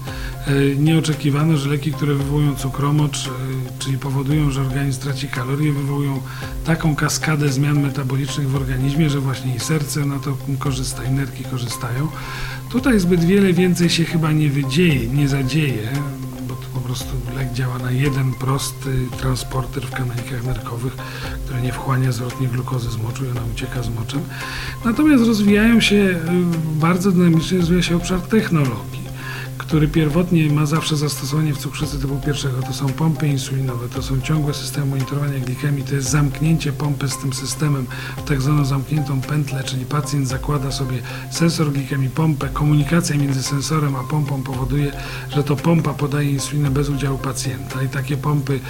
E, 0.46 0.76
nie 0.76 0.98
oczekiwano, 0.98 1.56
że 1.56 1.68
leki, 1.68 1.92
które 1.92 2.14
wywołują 2.14 2.54
cukromocz, 2.54 3.26
e, 3.26 3.30
czyli 3.78 3.98
powodują, 3.98 4.50
że 4.50 4.60
organizm 4.60 5.00
traci 5.00 5.28
kalorie, 5.28 5.72
wywołują 5.72 6.20
taką 6.64 6.96
kaskadę 6.96 7.48
zmian 7.48 7.82
metabolicznych 7.82 8.50
w 8.50 8.56
organizmie, 8.56 9.10
że 9.10 9.20
właśnie 9.20 9.54
i 9.54 9.60
serce 9.60 10.04
na 10.04 10.18
to 10.18 10.36
korzysta, 10.58 11.04
i 11.04 11.10
nerki 11.10 11.44
korzystają. 11.44 12.08
Tutaj 12.70 13.00
zbyt 13.00 13.24
wiele 13.24 13.52
więcej 13.52 13.90
się 13.90 14.04
chyba 14.04 14.32
nie 14.32 14.50
wydzieje, 14.50 15.08
nie 15.08 15.28
zadzieje 15.28 15.88
prostu 16.86 17.10
lek 17.36 17.52
działa 17.52 17.78
na 17.78 17.90
jeden 17.90 18.34
prosty 18.34 19.08
transporter 19.20 19.82
w 19.82 19.90
kanalikach 19.90 20.44
nerkowych, 20.44 20.96
który 21.44 21.60
nie 21.60 21.72
wchłania 21.72 22.12
zwrotnie 22.12 22.48
glukozy 22.48 22.90
z 22.90 22.96
moczu 22.96 23.24
i 23.24 23.28
ona 23.28 23.40
ucieka 23.54 23.82
z 23.82 23.88
moczem. 23.88 24.20
Natomiast 24.84 25.26
rozwijają 25.26 25.80
się, 25.80 25.96
y, 25.96 26.18
bardzo 26.80 27.12
dynamicznie 27.12 27.58
rozwija 27.58 27.82
się 27.82 27.96
obszar 27.96 28.20
technologii 28.20 29.05
który 29.58 29.88
pierwotnie 29.88 30.50
ma 30.50 30.66
zawsze 30.66 30.96
zastosowanie 30.96 31.54
w 31.54 31.58
cukrzycy 31.58 31.98
typu 31.98 32.20
pierwszego. 32.26 32.62
To 32.62 32.72
są 32.72 32.86
pompy 32.88 33.28
insulinowe, 33.28 33.88
to 33.88 34.02
są 34.02 34.20
ciągłe 34.20 34.54
systemy 34.54 34.86
monitorowania 34.86 35.38
glikemii, 35.38 35.84
to 35.84 35.94
jest 35.94 36.10
zamknięcie 36.10 36.72
pompy 36.72 37.08
z 37.08 37.18
tym 37.18 37.32
systemem 37.32 37.86
w 38.16 38.28
tak 38.28 38.42
zwaną 38.42 38.64
zamkniętą 38.64 39.20
pętlę, 39.20 39.64
czyli 39.64 39.84
pacjent 39.84 40.28
zakłada 40.28 40.70
sobie 40.72 40.98
sensor 41.30 41.72
glikemii, 41.72 42.10
pompę, 42.10 42.48
komunikacja 42.48 43.16
między 43.16 43.42
sensorem 43.42 43.96
a 43.96 44.04
pompą 44.04 44.42
powoduje, 44.42 44.92
że 45.34 45.44
to 45.44 45.56
pompa 45.56 45.94
podaje 45.94 46.30
insulinę 46.30 46.70
bez 46.70 46.88
udziału 46.88 47.18
pacjenta 47.18 47.82
i 47.82 47.88
takie 47.88 48.16
pompy 48.16 48.60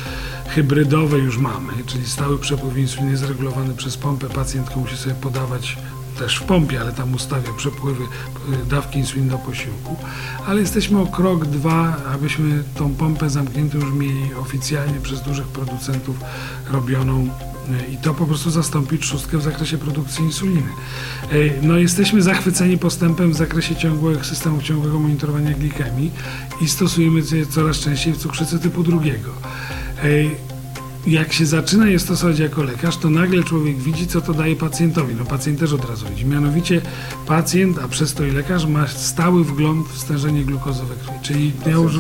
hybrydowe 0.49 1.19
już 1.19 1.39
mamy, 1.39 1.73
czyli 1.87 2.07
stały 2.07 2.39
przepływ 2.39 2.77
insuliny 2.77 3.11
jest 3.11 3.25
regulowany 3.25 3.75
przez 3.75 3.97
pompę, 3.97 4.29
pacjent 4.29 4.77
musi 4.77 4.97
sobie 4.97 5.15
podawać 5.15 5.77
też 6.19 6.37
w 6.37 6.43
pompie, 6.43 6.81
ale 6.81 6.93
tam 6.93 7.15
ustawia 7.15 7.53
przepływy 7.53 8.05
y, 8.05 8.67
dawki 8.67 8.99
insuliny 8.99 9.31
do 9.31 9.39
posiłku. 9.39 9.97
Ale 10.47 10.61
jesteśmy 10.61 11.01
o 11.01 11.07
krok, 11.07 11.47
dwa, 11.47 11.97
abyśmy 12.15 12.63
tą 12.75 12.95
pompę 12.95 13.31
zamkniętą 13.31 13.79
już 13.79 13.93
mieli 13.93 14.35
oficjalnie 14.35 15.01
przez 15.01 15.23
dużych 15.23 15.47
producentów 15.47 16.17
robioną 16.71 17.23
y, 17.23 17.93
i 17.93 17.97
to 17.97 18.15
po 18.15 18.27
prostu 18.27 18.51
zastąpić 18.51 19.05
szóstkę 19.05 19.39
w 19.39 19.43
zakresie 19.43 19.79
produkcji 19.79 20.25
insuliny. 20.25 20.71
Y, 21.33 21.53
no, 21.63 21.77
jesteśmy 21.77 22.23
zachwyceni 22.23 22.79
postępem 22.79 23.33
w 23.33 23.37
zakresie 23.37 23.77
ciągłego 23.77 24.25
systemu 24.25 24.63
ciągłego 24.63 24.99
monitorowania 24.99 25.53
glikemii 25.53 26.11
i 26.61 26.69
stosujemy 26.69 27.21
je 27.33 27.47
coraz 27.47 27.79
częściej 27.79 28.13
w 28.13 28.17
cukrzycy 28.17 28.59
typu 28.59 28.83
drugiego 28.83 29.31
jak 31.07 31.33
się 31.33 31.47
zaczyna 31.47 31.89
je 31.89 31.99
stosować 31.99 32.39
jako 32.39 32.63
lekarz, 32.63 32.97
to 32.97 33.11
nagle 33.11 33.43
człowiek 33.43 33.77
widzi, 33.77 34.07
co 34.07 34.21
to 34.21 34.35
daje 34.35 34.57
pacjentowi. 34.57 35.15
No 35.15 35.25
pacjent 35.25 35.61
też 35.61 35.73
od 35.73 35.91
razu 35.91 36.07
widzi. 36.07 36.27
Mianowicie 36.27 36.81
pacjent, 37.27 37.79
a 37.79 37.89
przez 37.89 38.15
to 38.15 38.25
i 38.25 38.31
lekarz 38.31 38.67
ma 38.67 38.87
stały 38.87 39.45
wgląd 39.45 39.89
w 39.89 39.99
stężenie 39.99 40.45
glukozy 40.45 40.85
we 40.85 40.95
krwi. 40.95 41.19
Czyli 41.23 41.53
ja 41.67 41.73
już... 41.73 41.95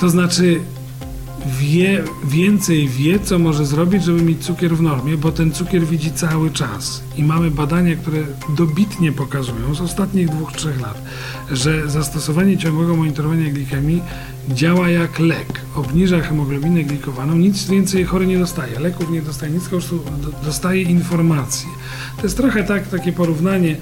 To 0.00 0.08
znaczy 0.08 0.60
wie, 1.46 2.04
więcej 2.28 2.88
wie, 2.88 3.18
co 3.20 3.38
może 3.38 3.66
zrobić, 3.66 4.04
żeby 4.04 4.22
mieć 4.22 4.44
cukier 4.44 4.76
w 4.76 4.82
normie, 4.82 5.16
bo 5.16 5.32
ten 5.32 5.52
cukier 5.52 5.86
widzi 5.86 6.10
cały 6.12 6.50
czas. 6.50 7.02
I 7.16 7.22
mamy 7.22 7.50
badania, 7.50 7.96
które 7.96 8.18
dobitnie 8.56 9.12
pokazują 9.12 9.74
z 9.74 9.80
ostatnich 9.80 10.28
dwóch, 10.28 10.52
trzech 10.52 10.80
lat, 10.80 11.02
że 11.52 11.90
zastosowanie 11.90 12.58
ciągłego 12.58 12.96
monitorowania 12.96 13.50
glikemii 13.50 14.02
działa 14.48 14.88
jak 14.88 15.18
lek. 15.18 15.60
Obniża 15.74 16.20
hemoglobinę 16.20 16.82
glikowaną, 16.84 17.36
nic 17.36 17.66
więcej 17.66 18.04
chory 18.04 18.26
nie 18.26 18.38
dostaje. 18.38 18.80
Leków 18.80 19.10
nie 19.10 19.22
dostaje, 19.22 19.52
nic 19.52 19.64
po 19.64 19.70
prostu 19.70 20.00
do- 20.22 20.44
dostaje 20.44 20.82
informacje. 20.82 21.68
To 22.16 22.22
jest 22.22 22.36
trochę 22.36 22.64
tak, 22.64 22.88
takie 22.88 23.12
porównanie, 23.12 23.76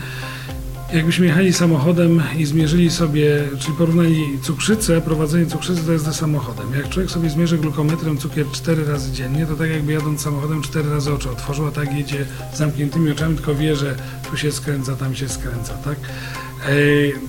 Jakbyśmy 0.94 1.26
jechali 1.26 1.52
samochodem 1.52 2.22
i 2.36 2.44
zmierzyli 2.44 2.90
sobie, 2.90 3.42
czyli 3.58 3.76
porównali 3.76 4.38
cukrzycę, 4.42 5.00
prowadzenie 5.00 5.46
cukrzycy 5.46 5.84
to 5.84 5.92
jest 5.92 6.04
ze 6.04 6.14
samochodem. 6.14 6.74
Jak 6.74 6.88
człowiek 6.88 7.10
sobie 7.10 7.30
zmierzy 7.30 7.58
glukometrem 7.58 8.18
cukier 8.18 8.46
4 8.52 8.84
razy 8.84 9.12
dziennie, 9.12 9.46
to 9.46 9.56
tak 9.56 9.70
jakby 9.70 9.92
jadąc 9.92 10.22
samochodem 10.22 10.62
4 10.62 10.90
razy 10.90 11.12
oczy 11.12 11.30
otworzył, 11.30 11.66
a 11.66 11.70
tak 11.70 11.92
jedzie 11.92 12.26
zamkniętymi 12.54 13.10
oczami, 13.10 13.36
tylko 13.36 13.54
wie, 13.54 13.76
że 13.76 13.94
tu 14.30 14.36
się 14.36 14.52
skręca, 14.52 14.96
tam 14.96 15.14
się 15.14 15.28
skręca, 15.28 15.74
tak? 15.74 15.98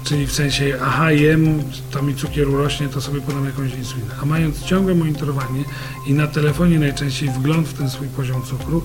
Czyli 0.04 0.28
w 0.28 0.32
sensie, 0.32 0.78
aha, 0.82 1.12
jem, 1.12 1.64
to 1.92 2.02
mi 2.02 2.16
cukier 2.16 2.50
urośnie, 2.50 2.88
to 2.90 3.02
sobie 3.02 3.22
podam 3.22 3.46
jakąś 3.46 3.74
insulinę. 3.74 4.16
A 4.22 4.26
mając 4.26 4.64
ciągłe 4.64 4.96
monitorowanie 4.96 5.64
i 6.08 6.14
na 6.14 6.28
telefonie 6.28 6.80
najczęściej 6.80 7.30
wgląd 7.30 7.68
w 7.68 7.74
ten 7.74 7.90
swój 7.90 8.08
poziom 8.08 8.44
cukru, 8.44 8.84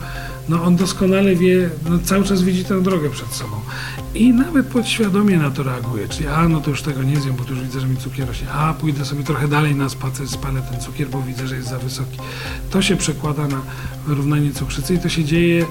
no 0.48 0.64
on 0.64 0.76
doskonale 0.76 1.36
wie, 1.36 1.70
no 1.90 1.98
cały 1.98 2.24
czas 2.24 2.42
widzi 2.42 2.64
tę 2.64 2.82
drogę 2.82 3.10
przed 3.10 3.32
sobą. 3.32 3.56
I 4.14 4.32
nawet 4.32 4.66
podświadomie 4.66 5.38
na 5.38 5.50
to 5.50 5.62
reaguje, 5.62 6.08
czyli 6.08 6.28
a, 6.28 6.48
no 6.48 6.60
to 6.60 6.70
już 6.70 6.82
tego 6.82 7.02
nie 7.02 7.20
zjem, 7.20 7.36
bo 7.36 7.44
to 7.44 7.50
już 7.50 7.60
widzę, 7.60 7.80
że 7.80 7.86
mi 7.86 7.96
cukier 7.96 8.28
rośnie, 8.28 8.50
a, 8.52 8.74
pójdę 8.74 9.04
sobie 9.04 9.24
trochę 9.24 9.48
dalej 9.48 9.74
na 9.74 9.88
spacer, 9.88 10.28
spalę 10.28 10.62
ten 10.70 10.80
cukier, 10.80 11.08
bo 11.08 11.22
widzę, 11.22 11.46
że 11.48 11.56
jest 11.56 11.68
za 11.68 11.78
wysoki. 11.78 12.18
To 12.70 12.82
się 12.82 12.96
przekłada 12.96 13.48
na 13.48 13.60
wyrównanie 14.06 14.52
cukrzycy 14.52 14.94
i 14.94 14.98
to 14.98 15.08
się 15.08 15.24
dzieje 15.24 15.66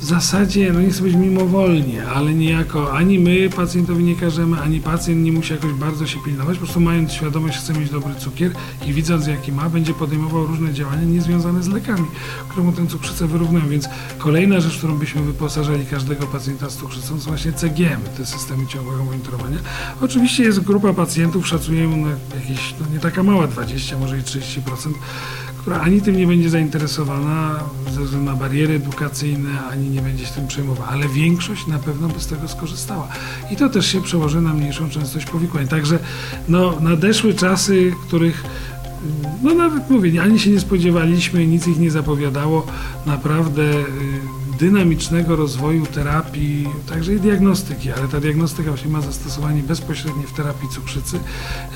w 0.00 0.04
zasadzie, 0.04 0.72
no 0.72 0.80
nie 0.80 0.90
chcę 0.90 1.02
być 1.02 1.14
mimowolnie, 1.14 2.06
ale 2.06 2.34
niejako 2.34 2.92
ani 2.92 3.18
my 3.18 3.50
pacjentowi 3.50 4.04
nie 4.04 4.16
każemy, 4.16 4.60
ani 4.60 4.80
pacjent 4.80 5.22
nie 5.24 5.32
musi 5.32 5.52
jakoś 5.52 5.72
bardzo 5.72 6.06
się 6.06 6.18
pilnować, 6.24 6.54
po 6.54 6.64
prostu 6.64 6.80
mając 6.80 7.12
świadomość, 7.12 7.58
chce 7.58 7.72
mieć 7.72 7.90
dobry 7.90 8.14
cukier 8.14 8.52
i 8.86 8.92
widząc 8.92 9.26
jaki 9.26 9.52
ma, 9.52 9.70
będzie 9.70 9.94
podejmował 9.94 10.46
różne 10.46 10.72
działania 10.72 11.04
niezwiązane 11.04 11.62
z 11.62 11.68
lekami, 11.68 12.06
które 12.48 12.66
mu 12.66 12.72
tę 12.72 12.86
cukrzycę 12.86 13.26
wyrównują. 13.26 13.68
Więc 13.68 13.88
kolejna 14.18 14.60
rzecz, 14.60 14.78
którą 14.78 14.98
byśmy 14.98 15.22
wyposażali 15.22 15.86
każdego 15.86 16.26
pacjenta 16.26 16.70
z 16.70 16.76
cukrzycą, 16.76 17.20
są 17.20 17.28
właśnie 17.28 17.52
CGM, 17.52 18.00
te 18.16 18.26
systemy 18.26 18.66
ciągłego 18.66 19.04
monitorowania. 19.04 19.58
Oczywiście 20.00 20.42
jest 20.42 20.60
grupa 20.60 20.92
pacjentów, 20.92 21.48
szacujemy 21.48 21.96
na 21.96 22.10
jakieś, 22.40 22.74
no 22.80 22.86
nie 22.92 23.00
taka 23.00 23.22
mała, 23.22 23.46
20, 23.46 23.98
może 23.98 24.18
i 24.18 24.22
30%, 24.22 24.40
która 25.66 25.80
ani 25.80 26.00
tym 26.00 26.16
nie 26.16 26.26
będzie 26.26 26.50
zainteresowana 26.50 27.60
ze 27.94 28.00
względu 28.00 28.30
na 28.30 28.36
bariery 28.36 28.74
edukacyjne, 28.74 29.62
ani 29.70 29.90
nie 29.90 30.00
będzie 30.00 30.26
się 30.26 30.32
tym 30.32 30.46
przejmowała, 30.46 30.88
ale 30.88 31.08
większość 31.08 31.66
na 31.66 31.78
pewno 31.78 32.08
by 32.08 32.20
z 32.20 32.26
tego 32.26 32.48
skorzystała. 32.48 33.08
I 33.50 33.56
to 33.56 33.68
też 33.68 33.86
się 33.86 34.02
przełoży 34.02 34.40
na 34.40 34.54
mniejszą 34.54 34.90
częstość 34.90 35.26
powikłań. 35.26 35.68
Także 35.68 35.98
no, 36.48 36.80
nadeszły 36.80 37.34
czasy, 37.34 37.92
których 38.06 38.44
no 39.42 39.54
nawet 39.54 39.90
mówię, 39.90 40.22
ani 40.22 40.38
się 40.38 40.50
nie 40.50 40.60
spodziewaliśmy, 40.60 41.46
nic 41.46 41.66
ich 41.66 41.78
nie 41.78 41.90
zapowiadało. 41.90 42.66
Naprawdę 43.06 43.62
y, 43.62 43.84
dynamicznego 44.58 45.36
rozwoju 45.36 45.86
terapii, 45.86 46.68
także 46.88 47.14
i 47.14 47.20
diagnostyki, 47.20 47.92
ale 47.92 48.08
ta 48.08 48.20
diagnostyka 48.20 48.68
właśnie 48.70 48.90
ma 48.90 49.00
zastosowanie 49.00 49.62
bezpośrednie 49.62 50.26
w 50.26 50.32
terapii 50.32 50.68
cukrzycy. 50.68 51.20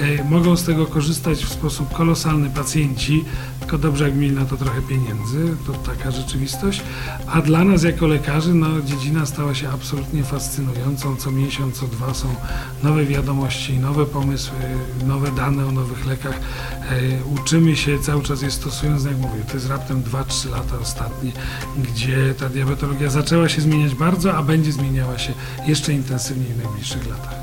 E, 0.01 0.25
Mogą 0.25 0.57
z 0.57 0.64
tego 0.64 0.87
korzystać 0.87 1.45
w 1.45 1.53
sposób 1.53 1.93
kolosalny 1.93 2.51
pacjenci, 2.51 3.25
tylko 3.61 3.79
dobrze 3.79 4.05
jak 4.05 4.16
mieli 4.16 4.35
na 4.35 4.45
to 4.45 4.57
trochę 4.57 4.83
pieniędzy, 4.83 5.57
to 5.66 5.73
taka 5.73 6.11
rzeczywistość. 6.11 6.83
A 7.27 7.40
dla 7.43 7.64
nas 7.64 7.83
jako 7.83 8.07
lekarzy, 8.07 8.55
no 8.55 8.66
dziedzina 8.81 9.27
stała 9.27 9.55
się 9.55 9.69
absolutnie 9.71 10.25
fascynującą. 10.25 11.16
Co 11.16 11.31
miesiąc, 11.31 11.81
co 11.81 11.87
dwa 11.87 12.14
są 12.14 12.35
nowe 12.83 13.05
wiadomości, 13.05 13.79
nowe 13.79 14.07
pomysły, 14.07 14.57
nowe 15.07 15.31
dane 15.33 15.66
o 15.66 15.73
nowych 15.73 16.07
lekach. 16.07 16.40
E, 16.90 17.25
Uczymy 17.25 17.77
się 17.77 17.99
cały 17.99 18.23
czas 18.23 18.43
je 18.43 18.51
stosując, 18.51 19.05
jak 19.05 19.16
mówię, 19.19 19.45
to 19.49 19.55
jest 19.55 19.69
raptem 19.69 20.03
2-3 20.03 20.51
lata 20.51 20.79
ostatnie, 20.83 21.33
gdzie 21.83 22.35
ta 22.38 22.49
diabetologia 22.70 23.11
zaczęła 23.11 23.48
się 23.48 23.61
zmieniać 23.61 23.94
bardzo, 23.94 24.37
a 24.37 24.42
będzie 24.42 24.72
zmieniała 24.72 25.18
się 25.18 25.33
jeszcze 25.66 25.92
intensywniej 25.92 26.48
w 26.52 26.64
najbliższych 26.64 27.06
latach. 27.06 27.35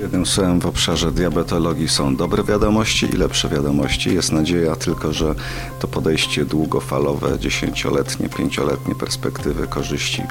Jednym 0.00 0.26
słowem 0.26 0.60
w 0.60 0.66
obszarze 0.66 1.12
diabetologii 1.12 1.88
są 1.88 2.16
dobre 2.16 2.44
wiadomości 2.44 3.06
i 3.06 3.16
lepsze 3.16 3.48
wiadomości. 3.48 4.14
Jest 4.14 4.32
nadzieja 4.32 4.76
tylko, 4.76 5.12
że 5.12 5.34
to 5.80 5.88
podejście 5.88 6.44
długofalowe, 6.44 7.38
dziesięcioletnie, 7.38 8.28
pięcioletnie 8.28 8.94
perspektywy 8.94 9.66
korzyści 9.66 10.22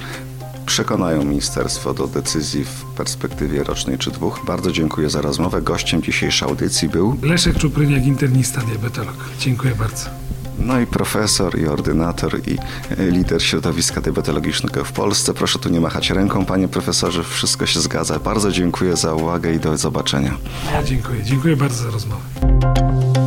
przekonają 0.65 1.23
ministerstwo 1.23 1.93
do 1.93 2.07
decyzji 2.07 2.65
w 2.65 2.85
perspektywie 2.97 3.63
rocznej 3.63 3.97
czy 3.97 4.11
dwóch. 4.11 4.41
Bardzo 4.47 4.71
dziękuję 4.71 5.09
za 5.09 5.21
rozmowę. 5.21 5.61
Gościem 5.61 6.01
dzisiejszej 6.01 6.49
audycji 6.49 6.89
był 6.89 7.17
Leszek 7.21 7.57
Czupryniak, 7.57 8.05
internista, 8.05 8.61
diabetolog. 8.61 9.15
Dziękuję 9.39 9.75
bardzo. 9.75 10.09
No 10.59 10.79
i 10.79 10.87
profesor, 10.87 11.59
i 11.59 11.67
ordynator, 11.67 12.39
i 12.47 12.57
e, 12.97 13.11
lider 13.11 13.43
środowiska 13.43 14.01
diabetologicznego 14.01 14.83
w 14.83 14.91
Polsce. 14.91 15.33
Proszę 15.33 15.59
tu 15.59 15.69
nie 15.69 15.81
machać 15.81 16.09
ręką, 16.09 16.45
panie 16.45 16.67
profesorze, 16.67 17.23
wszystko 17.23 17.65
się 17.65 17.79
zgadza. 17.79 18.19
Bardzo 18.19 18.51
dziękuję 18.51 18.95
za 18.95 19.13
uwagę 19.13 19.53
i 19.53 19.59
do 19.59 19.77
zobaczenia. 19.77 20.37
Ja 20.71 20.83
dziękuję. 20.83 21.23
Dziękuję 21.23 21.55
bardzo 21.55 21.83
za 21.83 21.89
rozmowę. 21.91 23.18